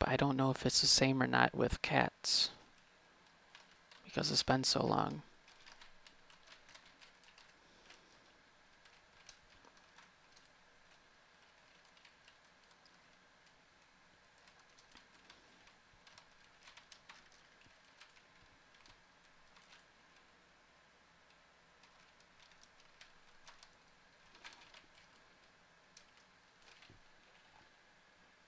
But 0.00 0.08
I 0.08 0.16
don't 0.16 0.36
know 0.36 0.50
if 0.50 0.66
it's 0.66 0.80
the 0.80 0.88
same 0.88 1.22
or 1.22 1.28
not 1.28 1.54
with 1.54 1.80
cats 1.80 2.50
because 4.12 4.30
it's 4.30 4.42
been 4.42 4.62
so 4.62 4.84
long. 4.84 5.22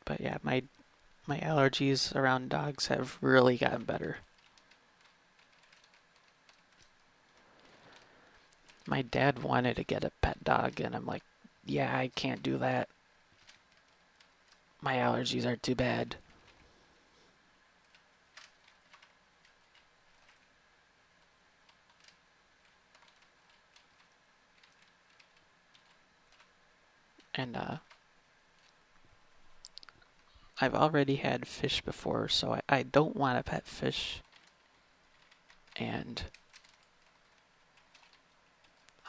But 0.05 0.21
yeah, 0.21 0.37
my 0.43 0.65
my 1.27 1.39
allergies 1.39 2.15
around 2.15 2.51
dogs 2.51 2.89
have 2.89 3.17
really 3.23 3.57
gotten 3.57 3.85
better. 3.85 4.19
My 8.87 9.03
dad 9.03 9.43
wanted 9.43 9.77
to 9.77 9.85
get 9.85 10.05
a 10.05 10.13
pet 10.21 10.45
dog, 10.45 10.81
and 10.81 10.95
I'm 10.95 11.07
like, 11.07 11.23
yeah, 11.65 11.97
I 11.97 12.09
can't 12.09 12.43
do 12.43 12.59
that. 12.59 12.89
My 14.83 14.97
allergies 14.97 15.47
are 15.47 15.57
too 15.57 15.75
bad. 15.75 16.17
And, 27.35 27.57
uh, 27.57 27.77
I've 30.61 30.75
already 30.75 31.17
had 31.17 31.49
fish 31.49 31.81
before, 31.81 32.29
so 32.29 32.53
I, 32.53 32.61
I 32.69 32.83
don't 32.85 33.17
want 33.17 33.39
a 33.39 33.43
pet 33.43 33.67
fish. 33.67 34.23
And 35.77 36.23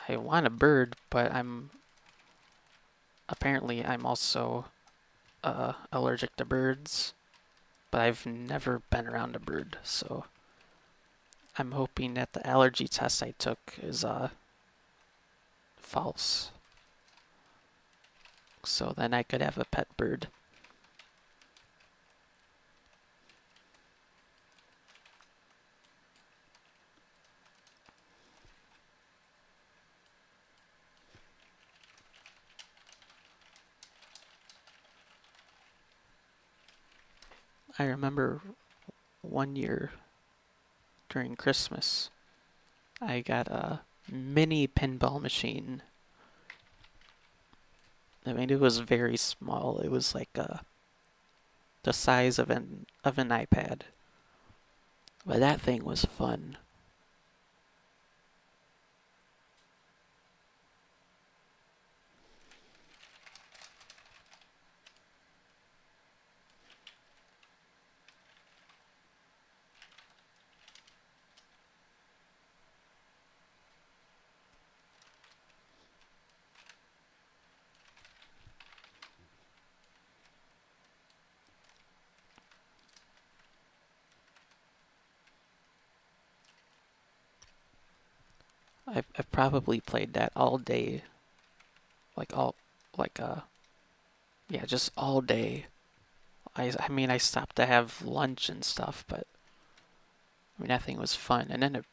I 0.08 0.18
want 0.18 0.46
a 0.46 0.52
bird, 0.52 0.96
but 1.10 1.32
I'm 1.32 1.72
apparently 3.28 3.84
I'm 3.84 4.06
also 4.06 4.66
uh, 5.44 5.74
allergic 5.92 6.36
to 6.38 6.46
birds. 6.46 7.14
But 7.92 8.02
I've 8.02 8.26
never 8.26 8.82
been 8.90 9.08
around 9.08 9.36
a 9.36 9.40
bird, 9.40 9.78
so 9.84 10.26
I'm 11.58 11.72
hoping 11.72 12.16
that 12.16 12.34
the 12.34 12.46
allergy 12.46 12.88
test 12.88 13.24
I 13.24 13.34
took 13.38 13.76
is 13.82 14.04
uh, 14.04 14.30
false. 15.78 16.52
So 18.64 18.94
then 18.96 19.14
I 19.14 19.24
could 19.24 19.42
have 19.42 19.58
a 19.58 19.66
pet 19.66 19.88
bird. 19.96 20.28
I 37.78 37.84
remember 37.86 38.42
one 39.22 39.56
year 39.56 39.92
during 41.10 41.36
Christmas, 41.36 42.10
I 43.02 43.20
got 43.22 43.48
a 43.48 43.82
mini 44.10 44.68
pinball 44.68 45.22
machine. 45.22 45.82
I 48.26 48.34
mean, 48.34 48.50
it 48.50 48.60
was 48.60 48.80
very 48.80 49.18
small. 49.18 49.80
It 49.80 49.92
was 49.92 50.16
like 50.16 50.30
uh, 50.38 50.60
the 51.84 51.94
size 51.94 52.40
of 52.40 52.50
an 52.50 52.86
of 53.04 53.18
an 53.18 53.30
iPad. 53.30 53.82
But 55.26 55.40
that 55.40 55.60
thing 55.60 55.84
was 55.84 56.06
fun. 56.06 56.58
I've, 88.88 89.06
I've 89.18 89.32
probably 89.32 89.80
played 89.80 90.14
that 90.14 90.32
all 90.36 90.58
day. 90.58 91.04
Like 92.16 92.36
all, 92.36 92.56
like 92.98 93.20
uh, 93.20 93.42
yeah, 94.50 94.66
just 94.66 94.92
all 94.98 95.22
day. 95.22 95.66
I, 96.56 96.72
I 96.80 96.88
mean, 96.90 97.10
I 97.10 97.18
stopped 97.18 97.56
to 97.58 97.66
have 97.66 98.02
lunch 98.02 98.48
and 98.48 98.64
stuff, 98.64 99.04
but 99.08 99.28
I 100.58 100.62
mean, 100.62 100.70
that 100.70 100.84
thing 100.84 100.98
was 100.98 101.16
fun. 101.16 101.48
And 101.50 101.62
then 101.62 101.76
it, 101.76 101.86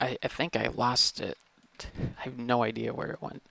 I, 0.00 0.18
I 0.22 0.28
think 0.28 0.56
I 0.56 0.68
lost 0.68 1.20
it. 1.20 1.38
I 2.18 2.22
have 2.22 2.38
no 2.38 2.62
idea 2.62 2.92
where 2.92 3.10
it 3.10 3.22
went. 3.22 3.42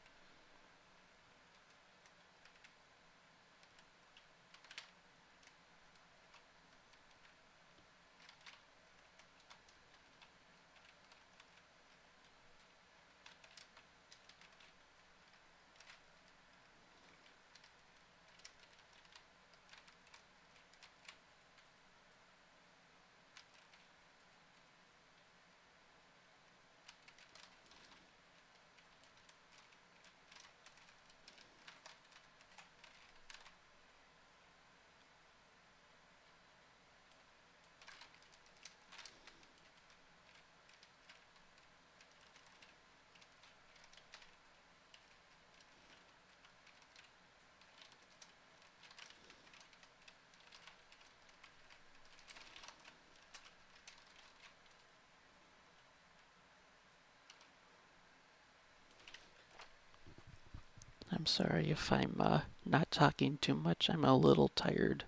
I'm 61.20 61.26
sorry 61.26 61.70
if 61.70 61.92
I'm 61.92 62.16
uh, 62.18 62.40
not 62.66 62.92
talking 62.92 63.40
too 63.42 63.54
much. 63.54 63.90
I'm 63.90 64.06
a 64.06 64.16
little 64.16 64.48
tired. 64.56 65.04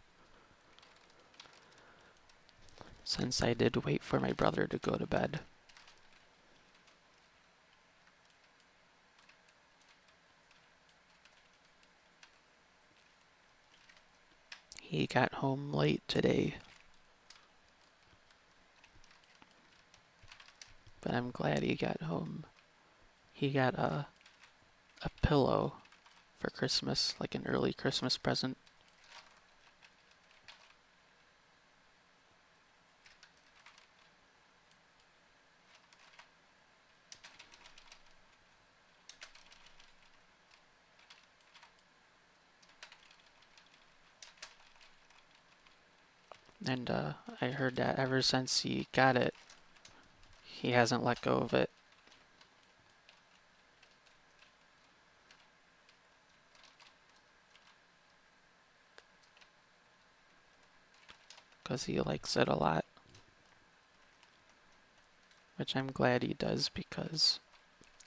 Since 3.06 3.42
I 3.42 3.54
did 3.54 3.86
wait 3.86 4.04
for 4.04 4.20
my 4.20 4.34
brother 4.34 4.68
to 4.68 4.78
go 4.78 4.98
to 4.98 5.08
bed. 5.08 5.40
He 14.82 15.08
got 15.08 15.36
home 15.36 15.72
late 15.72 16.04
today. 16.10 16.56
But 21.00 21.14
I'm 21.14 21.32
glad 21.32 21.64
he 21.64 21.76
got 21.76 22.02
home. 22.02 22.44
He 23.32 23.52
got 23.52 23.76
a 23.76 24.08
a 25.04 25.10
pillow 25.24 25.81
for 26.42 26.50
Christmas, 26.50 27.14
like 27.20 27.36
an 27.36 27.46
early 27.48 27.72
Christmas 27.72 28.18
present. 28.18 28.58
And 46.66 46.90
uh, 46.90 47.14
I 47.40 47.48
heard 47.48 47.76
that 47.76 48.00
ever 48.00 48.22
since 48.22 48.62
he 48.62 48.88
got 48.94 49.16
it, 49.16 49.34
he 50.44 50.72
hasn't 50.72 51.04
let 51.04 51.22
go 51.22 51.34
of 51.34 51.54
it. 51.54 51.70
Because 61.72 61.86
he 61.86 62.02
likes 62.02 62.36
it 62.36 62.50
a 62.50 62.58
lot. 62.58 62.84
Which 65.56 65.74
I'm 65.74 65.88
glad 65.88 66.22
he 66.22 66.34
does 66.34 66.68
because 66.68 67.40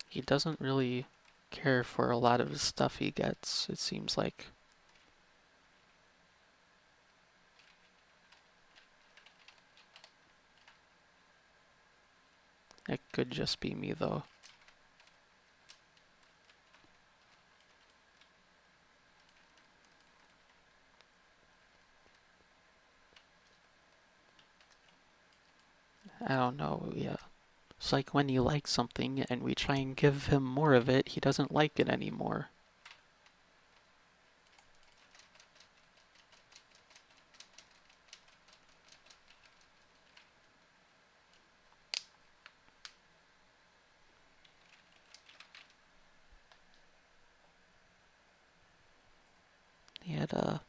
he 0.07 0.21
doesn't 0.21 0.61
really 0.61 1.07
care 1.51 1.83
for 1.83 2.11
a 2.11 2.19
lot 2.19 2.43
of 2.43 2.53
the 2.53 2.59
stuff 2.59 2.99
he 2.99 3.11
gets, 3.11 3.71
it 3.71 3.79
seems 3.79 4.19
like. 4.19 4.49
It 12.87 13.01
could 13.15 13.31
just 13.31 13.61
be 13.61 13.75
me 13.75 13.95
though. 13.95 14.25
I 26.35 26.37
don't 26.39 26.57
know, 26.57 26.91
yeah. 26.93 27.17
It's 27.79 27.93
like 27.93 28.13
when 28.13 28.29
you 28.29 28.43
like 28.43 28.67
something 28.67 29.21
and 29.31 29.41
we 29.41 29.55
try 29.55 29.77
and 29.77 29.95
give 29.97 30.27
him 30.27 30.43
more 30.43 30.75
of 30.75 30.89
it, 30.89 31.11
he 31.11 31.21
doesn't 31.21 31.53
like 31.53 31.79
it 31.79 31.89
anymore. 31.89 32.51
He 50.03 50.13
had 50.15 50.33
a 50.33 50.63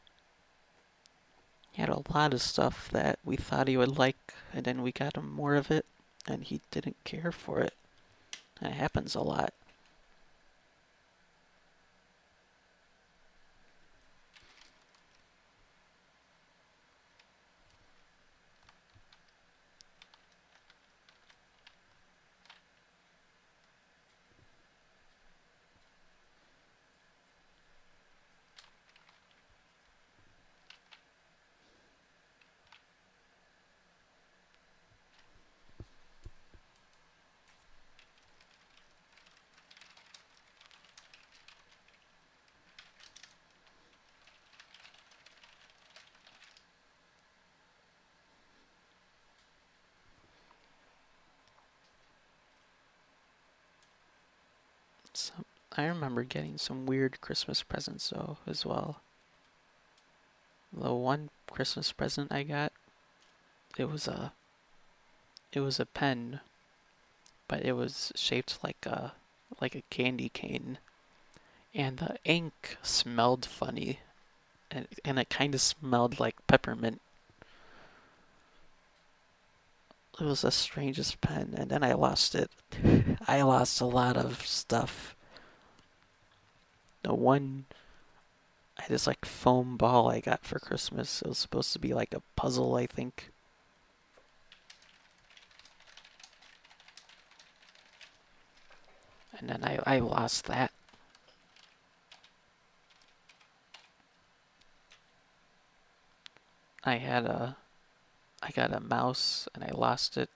he 1.72 1.80
had 1.82 1.90
a 1.90 2.00
lot 2.16 2.32
of 2.32 2.40
stuff 2.40 2.88
that 2.92 3.18
we 3.26 3.36
thought 3.36 3.68
he 3.68 3.76
would 3.76 3.98
like, 3.98 4.32
and 4.54 4.64
then 4.64 4.80
we 4.80 4.90
got 4.90 5.18
him 5.18 5.30
more 5.30 5.54
of 5.54 5.70
it, 5.70 5.84
and 6.26 6.44
he 6.44 6.62
didn't 6.70 6.96
care 7.04 7.30
for 7.30 7.60
it. 7.60 7.74
That 8.60 8.72
happens 8.72 9.14
a 9.14 9.20
lot. 9.20 9.52
Some, 55.14 55.46
I 55.76 55.84
remember 55.86 56.24
getting 56.24 56.58
some 56.58 56.86
weird 56.86 57.20
Christmas 57.20 57.62
presents 57.62 58.10
though 58.10 58.38
as 58.46 58.64
well. 58.64 59.00
The 60.72 60.92
one 60.92 61.30
Christmas 61.50 61.92
present 61.92 62.32
I 62.32 62.42
got, 62.42 62.72
it 63.78 63.90
was 63.90 64.08
a 64.08 64.32
it 65.52 65.60
was 65.60 65.80
a 65.80 65.86
pen, 65.86 66.40
but 67.48 67.64
it 67.64 67.72
was 67.72 68.12
shaped 68.14 68.58
like 68.62 68.84
a 68.86 69.12
like 69.60 69.74
a 69.74 69.84
candy 69.90 70.28
cane. 70.28 70.78
And 71.74 71.98
the 71.98 72.16
ink 72.24 72.78
smelled 72.82 73.44
funny. 73.44 74.00
And 74.70 74.88
and 75.04 75.18
it 75.18 75.30
kind 75.30 75.54
of 75.54 75.60
smelled 75.60 76.18
like 76.18 76.46
peppermint. 76.46 77.00
it 80.20 80.24
was 80.24 80.42
the 80.42 80.50
strangest 80.50 81.20
pen, 81.20 81.54
and 81.56 81.70
then 81.70 81.84
I 81.84 81.92
lost 81.92 82.34
it. 82.34 82.50
I 83.26 83.42
lost 83.42 83.80
a 83.80 83.86
lot 83.86 84.16
of 84.16 84.46
stuff. 84.46 85.15
The 87.06 87.14
one, 87.14 87.66
I 88.76 88.82
had 88.82 88.90
this 88.90 89.06
like 89.06 89.24
foam 89.24 89.76
ball 89.76 90.10
I 90.10 90.18
got 90.18 90.44
for 90.44 90.58
Christmas. 90.58 91.22
It 91.22 91.28
was 91.28 91.38
supposed 91.38 91.72
to 91.74 91.78
be 91.78 91.94
like 91.94 92.12
a 92.12 92.22
puzzle, 92.34 92.74
I 92.74 92.88
think. 92.88 93.30
And 99.38 99.48
then 99.48 99.62
I, 99.62 99.78
I 99.86 100.00
lost 100.00 100.46
that. 100.46 100.72
I 106.82 106.96
had 106.96 107.24
a 107.24 107.56
I 108.42 108.50
got 108.50 108.72
a 108.72 108.80
mouse 108.80 109.46
and 109.54 109.62
I 109.62 109.70
lost 109.72 110.16
it. 110.16 110.28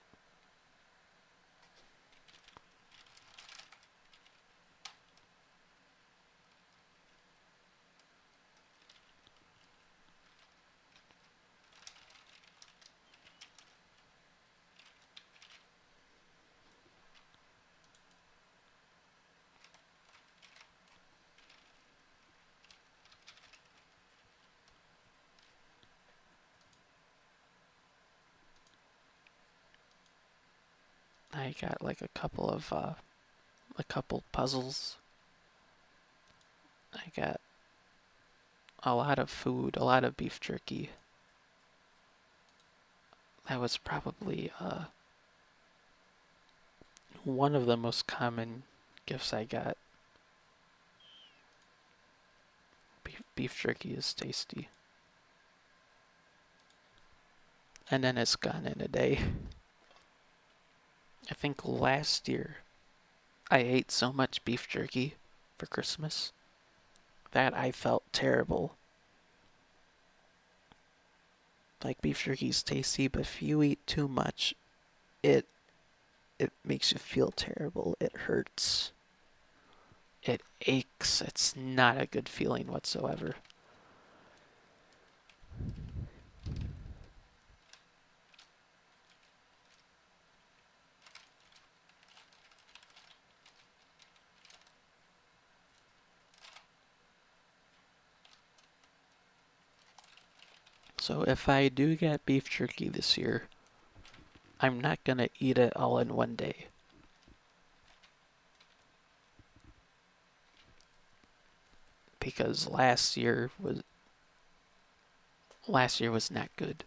Got 31.61 31.81
like 31.81 32.01
a 32.01 32.07
couple 32.19 32.49
of 32.49 32.73
uh, 32.73 32.93
a 33.77 33.83
couple 33.83 34.23
puzzles. 34.31 34.97
I 36.93 37.11
got 37.15 37.39
a 38.83 38.95
lot 38.95 39.19
of 39.19 39.29
food, 39.29 39.77
a 39.77 39.83
lot 39.83 40.03
of 40.03 40.17
beef 40.17 40.39
jerky. 40.39 40.89
That 43.47 43.61
was 43.61 43.77
probably 43.77 44.51
uh, 44.59 44.85
one 47.23 47.55
of 47.55 47.65
the 47.65 47.77
most 47.77 48.07
common 48.07 48.63
gifts 49.05 49.33
I 49.33 49.43
got. 49.43 49.77
Beef, 53.03 53.21
beef 53.35 53.59
jerky 53.59 53.93
is 53.93 54.13
tasty. 54.13 54.69
And 57.89 58.03
then 58.03 58.17
it's 58.17 58.35
gone 58.35 58.65
in 58.65 58.81
a 58.81 58.87
day. 58.87 59.19
I 61.29 61.33
think 61.33 61.65
last 61.65 62.27
year 62.27 62.57
I 63.49 63.59
ate 63.59 63.91
so 63.91 64.11
much 64.11 64.43
beef 64.45 64.67
jerky 64.67 65.15
for 65.57 65.65
Christmas 65.65 66.31
that 67.31 67.55
I 67.55 67.71
felt 67.71 68.03
terrible. 68.11 68.75
Like 71.83 72.01
beef 72.01 72.23
jerky 72.23 72.49
is 72.49 72.63
tasty, 72.63 73.07
but 73.07 73.21
if 73.21 73.41
you 73.41 73.63
eat 73.63 73.85
too 73.87 74.07
much, 74.07 74.55
it 75.23 75.45
it 76.39 76.51
makes 76.65 76.91
you 76.91 76.97
feel 76.97 77.31
terrible. 77.31 77.95
It 77.99 78.15
hurts. 78.25 78.91
It 80.23 80.41
aches. 80.65 81.21
It's 81.21 81.55
not 81.55 81.99
a 81.99 82.05
good 82.07 82.29
feeling 82.29 82.67
whatsoever. 82.67 83.35
So 101.11 101.23
if 101.23 101.49
I 101.49 101.67
do 101.67 101.97
get 101.97 102.25
beef 102.25 102.49
jerky 102.49 102.87
this 102.87 103.17
year, 103.17 103.49
I'm 104.61 104.79
not 104.79 105.03
gonna 105.03 105.27
eat 105.41 105.57
it 105.57 105.75
all 105.75 105.99
in 105.99 106.15
one 106.15 106.37
day. 106.37 106.67
Because 112.21 112.69
last 112.69 113.17
year 113.17 113.51
was 113.59 113.83
last 115.67 115.99
year 115.99 116.11
was 116.11 116.31
not 116.31 116.47
good. 116.55 116.85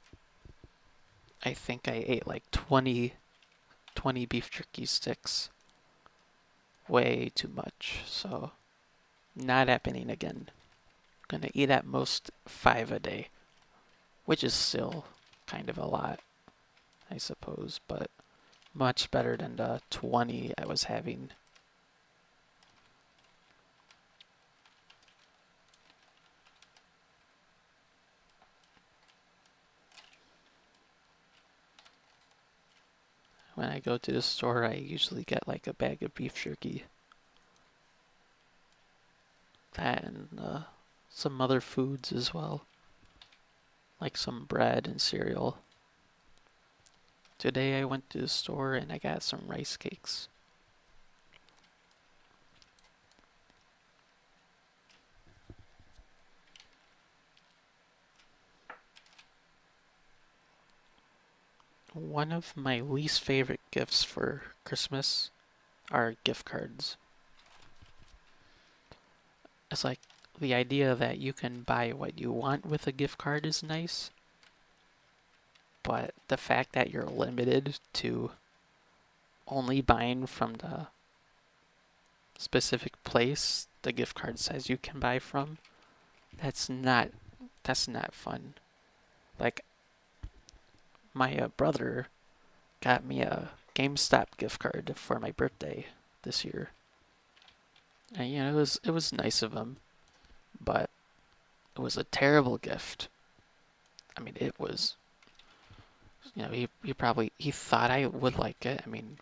I 1.44 1.52
think 1.52 1.86
I 1.86 2.02
ate 2.06 2.26
like 2.26 2.50
20, 2.50 3.12
20 3.94 4.24
beef 4.24 4.50
jerky 4.50 4.86
sticks. 4.86 5.50
Way 6.88 7.30
too 7.34 7.48
much, 7.48 7.98
so 8.06 8.52
not 9.36 9.68
happening 9.68 10.08
again. 10.08 10.48
Gonna 11.28 11.50
eat 11.52 11.68
at 11.68 11.84
most 11.84 12.30
five 12.46 12.90
a 12.90 12.98
day, 12.98 13.28
which 14.24 14.42
is 14.42 14.54
still 14.54 15.04
kind 15.46 15.68
of 15.68 15.78
a 15.78 15.86
lot, 15.86 16.20
I 17.10 17.18
suppose, 17.18 17.80
but 17.86 18.10
much 18.72 19.10
better 19.10 19.36
than 19.36 19.56
the 19.56 19.80
20 19.90 20.52
I 20.58 20.66
was 20.66 20.84
having. 20.84 21.30
When 33.54 33.68
I 33.68 33.78
go 33.78 33.98
to 33.98 34.12
the 34.12 34.22
store, 34.22 34.64
I 34.64 34.74
usually 34.74 35.22
get 35.22 35.46
like 35.46 35.68
a 35.68 35.72
bag 35.74 36.02
of 36.02 36.14
beef 36.14 36.34
jerky. 36.34 36.84
That 39.74 40.04
and 40.04 40.28
uh, 40.40 40.60
some 41.08 41.40
other 41.40 41.60
foods 41.60 42.10
as 42.12 42.34
well, 42.34 42.64
like 44.00 44.16
some 44.16 44.44
bread 44.44 44.86
and 44.86 45.00
cereal. 45.00 45.58
Today 47.38 47.80
I 47.80 47.84
went 47.84 48.08
to 48.10 48.18
the 48.18 48.28
store 48.28 48.74
and 48.74 48.92
I 48.92 48.98
got 48.98 49.22
some 49.22 49.42
rice 49.46 49.76
cakes. 49.76 50.28
One 61.92 62.32
of 62.32 62.56
my 62.56 62.80
least 62.80 63.20
favorite 63.22 63.60
gifts 63.70 64.02
for 64.02 64.42
Christmas 64.64 65.30
are 65.92 66.16
gift 66.24 66.44
cards. 66.44 66.96
It's 69.70 69.84
like 69.84 70.00
the 70.38 70.54
idea 70.54 70.94
that 70.94 71.18
you 71.18 71.32
can 71.32 71.62
buy 71.62 71.90
what 71.90 72.18
you 72.18 72.32
want 72.32 72.66
with 72.66 72.86
a 72.86 72.92
gift 72.92 73.18
card 73.18 73.46
is 73.46 73.62
nice, 73.62 74.10
but 75.82 76.14
the 76.28 76.36
fact 76.36 76.72
that 76.72 76.90
you're 76.90 77.04
limited 77.04 77.78
to 77.94 78.32
only 79.46 79.80
buying 79.80 80.26
from 80.26 80.54
the 80.54 80.86
specific 82.38 83.02
place 83.04 83.68
the 83.82 83.92
gift 83.92 84.14
card 84.14 84.38
says 84.38 84.68
you 84.68 84.76
can 84.76 84.98
buy 84.98 85.18
from, 85.18 85.58
that's 86.42 86.68
not 86.68 87.10
that's 87.62 87.86
not 87.86 88.14
fun. 88.14 88.54
Like 89.38 89.64
my 91.12 91.36
uh, 91.36 91.48
brother 91.48 92.08
got 92.80 93.04
me 93.04 93.22
a 93.22 93.50
GameStop 93.74 94.26
gift 94.36 94.60
card 94.60 94.92
for 94.96 95.18
my 95.18 95.30
birthday 95.30 95.86
this 96.22 96.44
year. 96.44 96.70
And 98.16 98.30
you 98.30 98.38
know, 98.40 98.50
it 98.50 98.54
was 98.54 98.80
it 98.84 98.90
was 98.90 99.12
nice 99.12 99.42
of 99.42 99.52
him, 99.52 99.76
but 100.64 100.90
it 101.76 101.80
was 101.80 101.96
a 101.96 102.04
terrible 102.04 102.58
gift. 102.58 103.08
I 104.16 104.20
mean, 104.20 104.36
it 104.38 104.58
was 104.58 104.96
you 106.34 106.42
know, 106.42 106.48
he 106.48 106.68
he 106.82 106.92
probably 106.92 107.32
he 107.38 107.50
thought 107.50 107.90
I 107.90 108.06
would 108.06 108.38
like 108.38 108.64
it. 108.66 108.82
I 108.84 108.88
mean, 108.88 109.18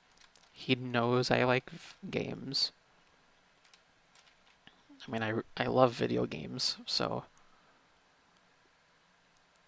he 0.53 0.75
knows 0.75 1.31
I 1.31 1.45
like 1.45 1.71
games. 2.11 2.73
I 5.07 5.11
mean, 5.11 5.23
I 5.23 5.63
I 5.63 5.67
love 5.67 5.93
video 5.93 6.27
games, 6.27 6.77
so 6.87 7.25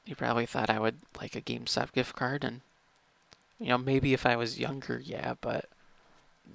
he 0.05 0.15
probably 0.15 0.47
thought 0.47 0.71
I 0.71 0.79
would 0.79 0.99
like 1.21 1.35
a 1.35 1.41
GameStop 1.41 1.93
gift 1.93 2.15
card, 2.15 2.45
and 2.45 2.61
you 3.59 3.69
know, 3.69 3.79
maybe 3.79 4.15
if 4.15 4.25
I 4.25 4.37
was 4.37 4.59
younger, 4.59 5.01
yeah, 5.05 5.35
but 5.41 5.67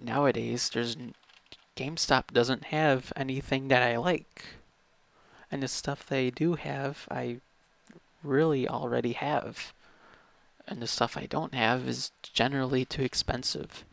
nowadays 0.01 0.69
there's 0.69 0.95
GameStop 1.75 2.31
doesn't 2.33 2.65
have 2.65 3.13
anything 3.15 3.67
that 3.67 3.83
I 3.83 3.97
like, 3.97 4.45
and 5.51 5.63
the 5.63 5.67
stuff 5.67 6.05
they 6.05 6.29
do 6.29 6.55
have, 6.55 7.07
I 7.09 7.37
really 8.23 8.67
already 8.67 9.13
have 9.13 9.73
and 10.69 10.81
the 10.81 10.87
stuff 10.87 11.17
I 11.17 11.25
don't 11.25 11.55
have 11.55 11.87
is 11.87 12.11
generally 12.21 12.85
too 12.85 13.01
expensive. 13.01 13.83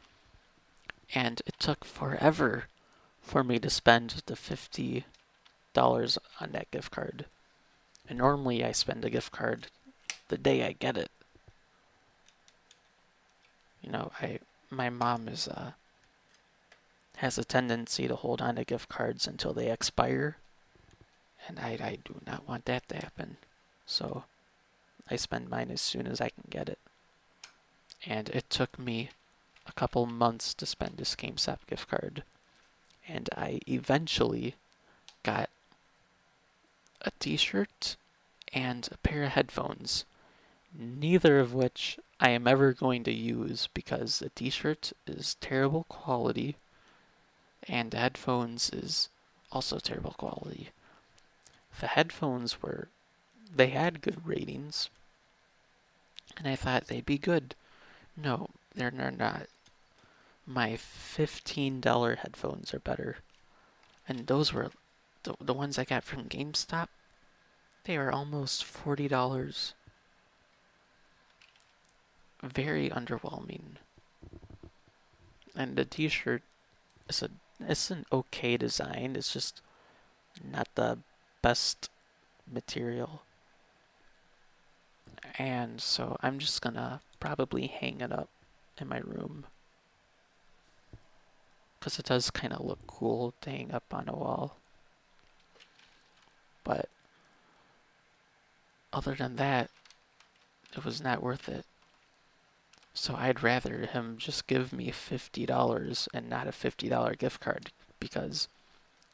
And 1.15 1.41
it 1.47 1.55
took 1.59 1.87
forever 1.87 2.67
for 3.23 3.43
me 3.43 3.59
to 3.61 3.71
spend 3.71 4.23
the 4.27 4.35
$50 4.35 5.05
on 6.41 6.53
that 6.53 6.71
gift 6.71 6.91
card. 6.91 7.25
And 8.09 8.19
normally 8.19 8.63
I 8.63 8.73
spend 8.73 9.05
a 9.05 9.11
gift 9.11 9.33
card 9.33 9.69
the 10.29 10.37
day 10.37 10.65
I 10.65 10.73
get 10.73 10.99
it. 10.99 11.11
You 13.83 13.91
know, 13.91 14.13
I 14.21 14.41
my 14.69 14.91
mom 14.91 15.29
is 15.29 15.47
uh 15.47 15.73
has 17.19 17.39
a 17.39 17.45
tendency 17.45 18.09
to 18.09 18.17
hold 18.17 18.43
on 18.43 18.57
to 18.57 18.65
gift 18.65 18.89
cards 18.89 19.27
until 19.27 19.55
they 19.55 19.71
expire. 19.71 20.37
And 21.49 21.59
I, 21.59 21.79
I 21.81 21.99
do 22.05 22.17
not 22.27 22.49
want 22.49 22.65
that 22.65 22.89
to 22.89 22.97
happen. 22.97 23.37
So 23.87 24.25
I 25.11 25.17
spend 25.17 25.49
mine 25.49 25.71
as 25.71 25.81
soon 25.81 26.07
as 26.07 26.21
I 26.21 26.31
can 26.31 26.45
get 26.51 26.69
it. 26.69 26.79
And 28.05 28.29
it 28.31 28.51
took 28.51 28.79
me 28.79 29.11
a 29.67 29.73
couple 29.73 30.07
months 30.07 30.55
to 30.55 30.67
spend 30.67 30.97
this 30.97 31.15
GameStop 31.15 31.59
gift 31.69 31.89
card. 31.89 32.23
And 33.09 33.29
I 33.37 33.61
eventually 33.69 34.55
got 35.23 35.49
a 37.03 37.11
t-shirt 37.19 37.97
and 38.53 38.89
a 38.91 38.97
pair 38.99 39.25
of 39.25 39.33
headphones. 39.33 40.05
Neither 40.77 41.39
of 41.39 41.55
which 41.55 41.99
I 42.21 42.31
am 42.31 42.47
ever 42.47 42.73
going 42.73 43.05
to 43.05 43.13
use 43.13 43.69
because 43.73 44.19
the 44.19 44.31
t-shirt 44.31 44.93
is 45.07 45.37
terrible 45.41 45.85
quality 45.89 46.57
and 47.69 47.91
the 47.91 47.99
headphones 47.99 48.71
is 48.71 49.09
also 49.53 49.79
terrible 49.79 50.13
quality. 50.13 50.71
The 51.81 51.89
headphones 51.89 52.63
were 52.63 52.89
they 53.55 53.69
had 53.69 54.03
good 54.03 54.27
ratings, 54.27 54.91
and 56.37 56.47
I 56.47 56.57
thought 56.57 56.87
they'd 56.87 57.07
be 57.07 57.19
good. 57.19 57.55
No, 58.17 58.51
they're 58.75 58.91
not. 58.91 59.47
My 60.47 60.73
$15 60.73 62.19
headphones 62.19 62.73
are 62.73 62.79
better. 62.79 63.17
And 64.09 64.27
those 64.27 64.53
were 64.53 64.71
the, 65.25 65.35
the 65.41 65.55
ones 65.55 65.79
I 65.79 65.85
got 65.85 66.05
from 66.05 66.29
GameStop. 66.29 66.89
They 67.85 67.99
were 67.99 68.13
almost 68.13 68.65
$40. 68.65 69.73
Very 72.43 72.91
underwhelming. 72.91 73.79
And 75.57 75.77
the 75.77 75.85
t-shirt 75.85 76.43
is 77.09 77.23
a 77.23 77.31
it's 77.59 77.91
an 77.91 78.05
okay 78.13 78.57
design. 78.57 79.17
It's 79.17 79.33
just 79.33 79.63
not 80.45 80.69
the 80.75 80.99
best 81.47 81.91
material. 82.53 83.23
And 85.39 85.81
so 85.81 86.17
I'm 86.21 86.41
just 86.41 86.61
gonna 86.61 87.01
probably 87.21 87.69
hang 87.69 88.01
it 88.01 88.11
up 88.11 88.29
in 88.81 88.89
my 88.89 88.99
room. 88.99 89.47
Because 91.79 92.01
it 92.01 92.07
does 92.07 92.33
kind 92.33 92.53
of 92.53 92.65
look 92.65 92.85
cool 92.89 93.33
to 93.43 93.51
hang 93.51 93.71
up 93.71 93.85
on 93.93 94.09
a 94.09 94.17
wall. 94.17 94.57
But 96.65 96.89
other 98.93 99.15
than 99.15 99.37
that, 99.37 99.71
it 100.77 100.85
was 100.85 101.01
not 101.01 101.23
worth 101.23 101.49
it. 101.49 101.65
So 102.93 103.15
I'd 103.15 103.45
rather 103.45 103.87
him 103.87 104.17
just 104.19 104.49
give 104.49 104.73
me 104.73 104.91
$50 104.91 106.09
and 106.13 106.29
not 106.29 106.49
a 106.49 106.51
$50 106.51 107.17
gift 107.17 107.39
card 107.39 107.71
because 108.01 108.49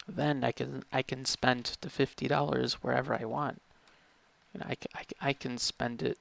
then 0.08 0.42
I 0.44 0.52
can 0.52 0.84
I 0.92 1.02
can 1.02 1.24
spend 1.24 1.76
the 1.80 1.88
$50 1.88 2.72
wherever 2.74 3.14
I 3.14 3.24
want. 3.24 3.60
You 4.52 4.60
know, 4.60 4.66
I, 4.68 4.76
I, 4.94 5.28
I 5.28 5.32
can 5.32 5.58
spend 5.58 6.02
it 6.02 6.18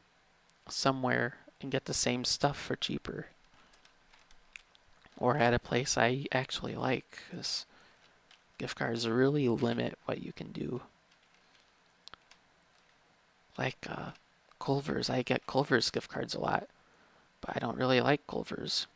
somewhere 0.70 1.38
and 1.62 1.72
get 1.72 1.86
the 1.86 1.94
same 1.94 2.24
stuff 2.24 2.58
for 2.60 2.76
cheaper. 2.76 3.28
Or 5.18 5.38
at 5.38 5.54
a 5.54 5.60
place 5.60 5.98
I 5.98 6.26
actually 6.32 6.76
like, 6.76 7.24
because 7.30 7.66
gift 8.58 8.78
cards 8.78 9.08
really 9.08 9.48
limit 9.50 9.98
what 10.06 10.24
you 10.24 10.32
can 10.32 10.52
do. 10.52 10.82
Like 13.58 13.86
uh, 13.90 14.12
Culver's, 14.60 15.10
I 15.10 15.22
get 15.22 15.46
Culver's 15.46 15.92
gift 15.92 16.10
cards 16.10 16.34
a 16.34 16.40
lot, 16.40 16.68
but 17.42 17.56
I 17.56 17.60
don't 17.60 17.78
really 17.78 18.02
like 18.02 18.26
Culver's. 18.28 18.88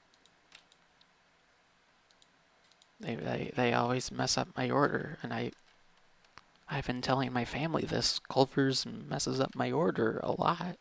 They, 2.99 3.15
they, 3.15 3.51
they 3.55 3.73
always 3.73 4.11
mess 4.11 4.37
up 4.37 4.47
my 4.55 4.69
order, 4.69 5.17
and 5.21 5.33
I 5.33 5.51
I've 6.67 6.87
been 6.87 7.01
telling 7.01 7.31
my 7.31 7.45
family 7.45 7.83
this. 7.83 8.19
Culver's 8.29 8.85
messes 8.85 9.39
up 9.39 9.55
my 9.55 9.71
order 9.71 10.19
a 10.23 10.31
lot. 10.31 10.77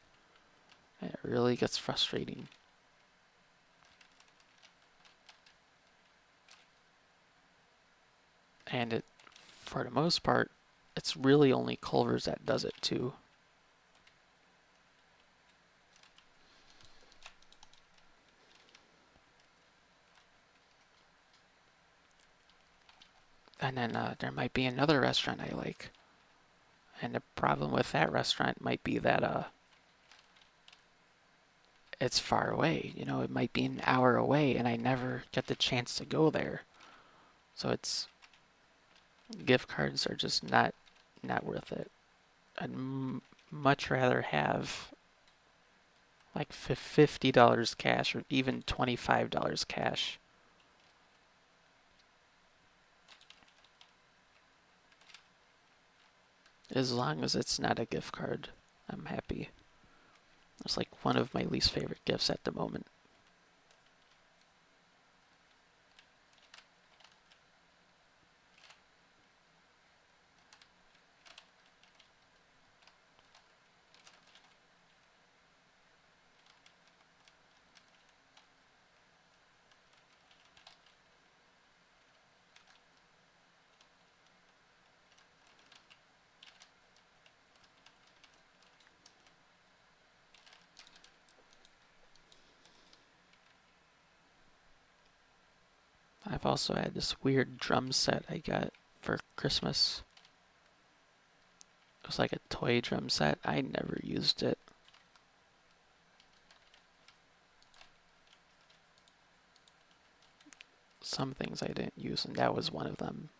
It 1.02 1.18
really 1.22 1.56
gets 1.56 1.76
frustrating. 1.76 2.48
And 8.66 8.94
it, 8.94 9.04
for 9.62 9.84
the 9.84 9.90
most 9.90 10.22
part, 10.22 10.50
it's 10.96 11.16
really 11.16 11.52
only 11.52 11.76
Culver's 11.76 12.24
that 12.24 12.46
does 12.46 12.64
it 12.64 12.74
too. 12.80 13.12
And 23.64 23.78
then 23.78 23.96
uh, 23.96 24.14
there 24.18 24.30
might 24.30 24.52
be 24.52 24.66
another 24.66 25.00
restaurant 25.00 25.40
I 25.40 25.54
like. 25.54 25.88
And 27.00 27.14
the 27.14 27.22
problem 27.34 27.72
with 27.72 27.92
that 27.92 28.12
restaurant 28.12 28.60
might 28.60 28.84
be 28.84 28.98
that 28.98 29.24
uh, 29.24 29.44
it's 31.98 32.18
far 32.18 32.50
away. 32.50 32.92
You 32.94 33.06
know, 33.06 33.22
it 33.22 33.30
might 33.30 33.54
be 33.54 33.64
an 33.64 33.80
hour 33.86 34.16
away, 34.16 34.54
and 34.54 34.68
I 34.68 34.76
never 34.76 35.22
get 35.32 35.46
the 35.46 35.54
chance 35.54 35.96
to 35.96 36.04
go 36.04 36.28
there. 36.28 36.64
So 37.54 37.70
it's 37.70 38.06
gift 39.46 39.68
cards 39.68 40.06
are 40.06 40.14
just 40.14 40.48
not 40.48 40.74
not 41.22 41.46
worth 41.46 41.72
it. 41.72 41.90
I'd 42.58 42.70
much 43.50 43.90
rather 43.90 44.20
have 44.20 44.92
like 46.34 46.52
$50 46.52 47.78
cash 47.78 48.14
or 48.14 48.24
even 48.28 48.62
$25 48.64 49.68
cash. 49.68 50.18
As 56.74 56.92
long 56.92 57.22
as 57.22 57.36
it's 57.36 57.60
not 57.60 57.78
a 57.78 57.84
gift 57.84 58.12
card, 58.12 58.48
I'm 58.90 59.06
happy. 59.06 59.50
It's 60.64 60.76
like 60.76 60.88
one 61.04 61.16
of 61.16 61.32
my 61.32 61.44
least 61.44 61.70
favorite 61.70 62.04
gifts 62.04 62.28
at 62.28 62.42
the 62.42 62.50
moment. 62.50 62.86
I've 96.44 96.50
also 96.50 96.74
had 96.74 96.92
this 96.92 97.16
weird 97.22 97.56
drum 97.56 97.90
set 97.90 98.22
I 98.28 98.36
got 98.36 98.70
for 99.00 99.18
Christmas. 99.34 100.02
It 102.02 102.06
was 102.06 102.18
like 102.18 102.34
a 102.34 102.38
toy 102.50 102.82
drum 102.82 103.08
set. 103.08 103.38
I 103.46 103.62
never 103.62 103.98
used 104.02 104.42
it. 104.42 104.58
Some 111.00 111.32
things 111.32 111.62
I 111.62 111.68
didn't 111.68 111.94
use, 111.96 112.26
and 112.26 112.36
that 112.36 112.54
was 112.54 112.70
one 112.70 112.88
of 112.88 112.98
them. 112.98 113.30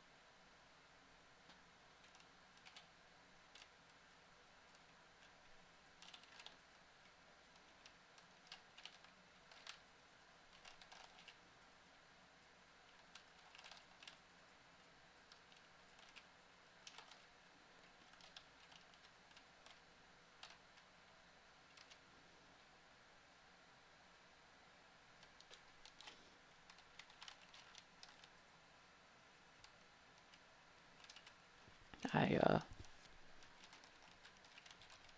I 32.15 32.39
uh, 32.43 32.59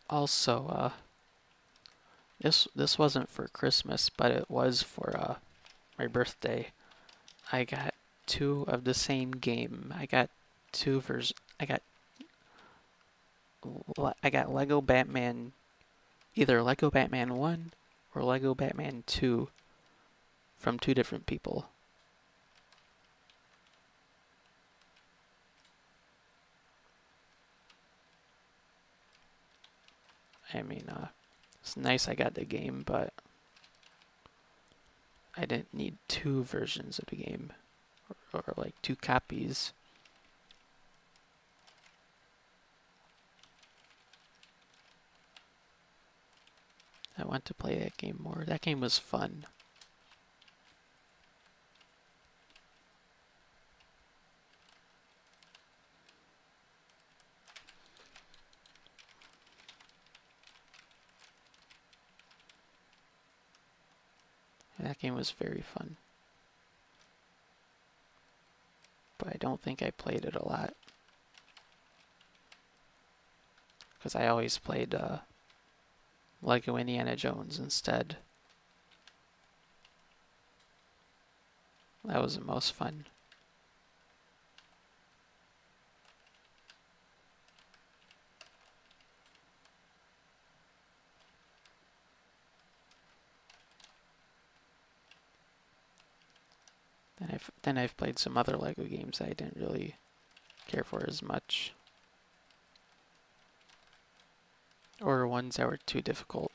also 0.08 0.66
uh, 0.68 0.90
this 2.40 2.68
this 2.74 2.98
wasn't 2.98 3.28
for 3.28 3.48
Christmas, 3.48 4.10
but 4.10 4.30
it 4.30 4.50
was 4.50 4.82
for 4.82 5.16
uh, 5.16 5.34
my 5.98 6.06
birthday. 6.06 6.68
I 7.52 7.64
got 7.64 7.94
two 8.26 8.64
of 8.68 8.84
the 8.84 8.94
same 8.94 9.32
game. 9.32 9.94
I 9.96 10.06
got 10.06 10.30
two 10.72 11.00
vers- 11.00 11.32
I 11.58 11.64
got 11.64 11.82
I 14.22 14.30
got 14.30 14.52
Lego 14.52 14.80
Batman, 14.80 15.52
either 16.34 16.62
Lego 16.62 16.90
Batman 16.90 17.34
One 17.34 17.72
or 18.14 18.22
Lego 18.22 18.54
Batman 18.54 19.04
Two, 19.06 19.48
from 20.58 20.78
two 20.78 20.94
different 20.94 21.26
people. 21.26 21.68
I 30.56 30.62
mean, 30.62 30.84
uh, 30.88 31.08
it's 31.60 31.76
nice 31.76 32.08
I 32.08 32.14
got 32.14 32.34
the 32.34 32.44
game, 32.44 32.82
but 32.86 33.12
I 35.36 35.44
didn't 35.44 35.74
need 35.74 35.96
two 36.08 36.44
versions 36.44 36.98
of 36.98 37.06
the 37.06 37.16
game, 37.16 37.52
or, 38.32 38.42
or 38.46 38.54
like 38.56 38.74
two 38.82 38.96
copies. 38.96 39.72
I 47.18 47.24
want 47.24 47.44
to 47.46 47.54
play 47.54 47.76
that 47.78 47.96
game 47.96 48.18
more. 48.22 48.44
That 48.46 48.60
game 48.60 48.80
was 48.80 48.98
fun. 48.98 49.46
That 64.86 65.00
game 65.00 65.16
was 65.16 65.32
very 65.32 65.64
fun. 65.74 65.96
But 69.18 69.28
I 69.28 69.36
don't 69.36 69.60
think 69.60 69.82
I 69.82 69.90
played 69.90 70.24
it 70.24 70.36
a 70.36 70.48
lot. 70.48 70.74
Because 73.98 74.14
I 74.14 74.28
always 74.28 74.58
played 74.58 74.94
uh, 74.94 75.18
Lego 76.40 76.76
Indiana 76.76 77.16
Jones 77.16 77.58
instead. 77.58 78.18
That 82.04 82.22
was 82.22 82.36
the 82.36 82.44
most 82.44 82.72
fun. 82.72 83.06
Then 97.18 97.30
I've 97.32 97.50
then 97.62 97.78
I've 97.78 97.96
played 97.96 98.18
some 98.18 98.36
other 98.36 98.56
Lego 98.56 98.84
games 98.84 99.20
I 99.20 99.28
didn't 99.28 99.56
really 99.56 99.96
care 100.66 100.84
for 100.84 101.04
as 101.06 101.22
much. 101.22 101.72
Or 105.00 105.26
ones 105.26 105.56
that 105.56 105.66
were 105.66 105.78
too 105.78 106.02
difficult. 106.02 106.52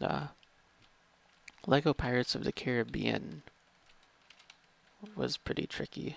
Uh, 0.00 0.26
Lego 1.66 1.92
Pirates 1.92 2.34
of 2.34 2.44
the 2.44 2.52
Caribbean 2.52 3.42
was 5.16 5.36
pretty 5.36 5.66
tricky. 5.66 6.16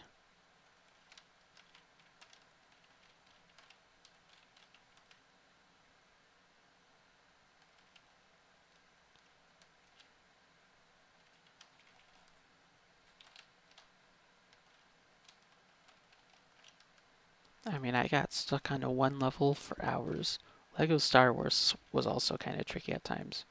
I 17.65 17.78
mean, 17.78 17.95
I 17.95 17.99
got 18.10 18.34
stuck 18.34 18.72
on 18.72 18.84
a 18.84 18.91
one 18.91 19.20
level 19.20 19.53
for 19.53 19.78
hours. 19.84 20.39
Lego 20.78 20.97
Star 20.97 21.34
Wars 21.34 21.76
was 21.91 22.07
also 22.07 22.38
kind 22.38 22.60
of 22.60 22.66
tricky 22.66 22.93
at 22.93 23.03
times. 23.03 23.45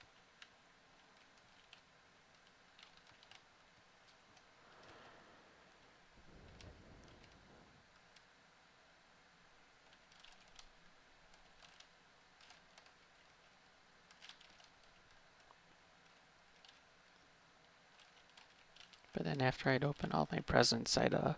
But 19.19 19.27
then 19.27 19.43
after 19.43 19.69
I'd 19.69 19.83
open 19.83 20.13
all 20.13 20.29
my 20.31 20.39
presents, 20.39 20.97
I'd 20.97 21.13
uh, 21.13 21.35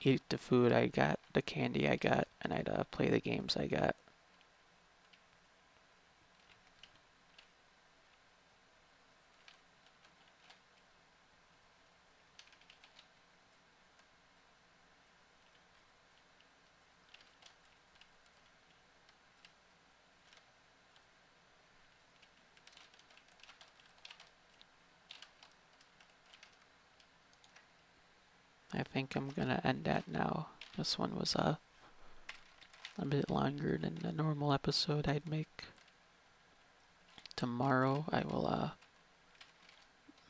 eat 0.00 0.22
the 0.30 0.38
food 0.38 0.72
I 0.72 0.86
got, 0.86 1.19
the 1.32 1.42
candy 1.42 1.88
I 1.88 1.96
got. 1.96 2.28
and 2.42 2.52
I'd 2.52 2.68
uh, 2.68 2.84
play 2.90 3.08
the 3.08 3.20
games 3.20 3.56
I 3.56 3.66
got. 3.66 3.96
I 28.72 28.82
think 29.10 29.24
I'm 29.24 29.44
gonna 29.44 29.60
end 29.64 29.84
that 29.84 30.06
now. 30.08 30.48
This 30.76 30.98
one 30.98 31.16
was 31.16 31.34
uh, 31.34 31.56
a 32.98 33.04
bit 33.04 33.30
longer 33.30 33.76
than 33.76 33.98
the 34.02 34.12
normal 34.12 34.52
episode 34.52 35.08
I'd 35.08 35.28
make. 35.28 35.64
Tomorrow 37.34 38.04
I 38.12 38.22
will 38.22 38.46
uh, 38.46 38.70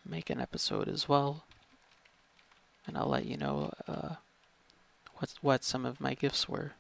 make 0.09 0.31
an 0.31 0.41
episode 0.41 0.89
as 0.89 1.09
well, 1.09 1.45
and 2.87 2.97
I'll 2.97 3.09
let 3.09 3.26
you 3.26 3.37
know 3.37 3.72
uh, 3.87 4.14
what 5.16 5.35
what 5.43 5.64
some 5.64 5.85
of 5.85 6.01
my 6.01 6.14
gifts 6.14 6.49
were. 6.49 6.72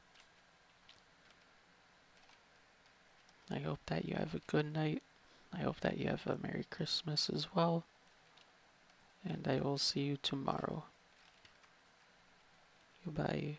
I 3.50 3.58
hope 3.58 3.80
that 3.86 4.06
you 4.06 4.14
have 4.14 4.34
a 4.34 4.40
good 4.46 4.72
night. 4.72 5.02
I 5.52 5.62
hope 5.62 5.80
that 5.80 5.98
you 5.98 6.06
have 6.06 6.26
a 6.26 6.38
Merry 6.40 6.64
Christmas 6.70 7.28
as 7.28 7.48
well. 7.54 7.84
And 9.28 9.46
I 9.48 9.60
will 9.60 9.76
see 9.76 10.02
you 10.02 10.16
tomorrow. 10.22 10.84
Goodbye. 13.04 13.58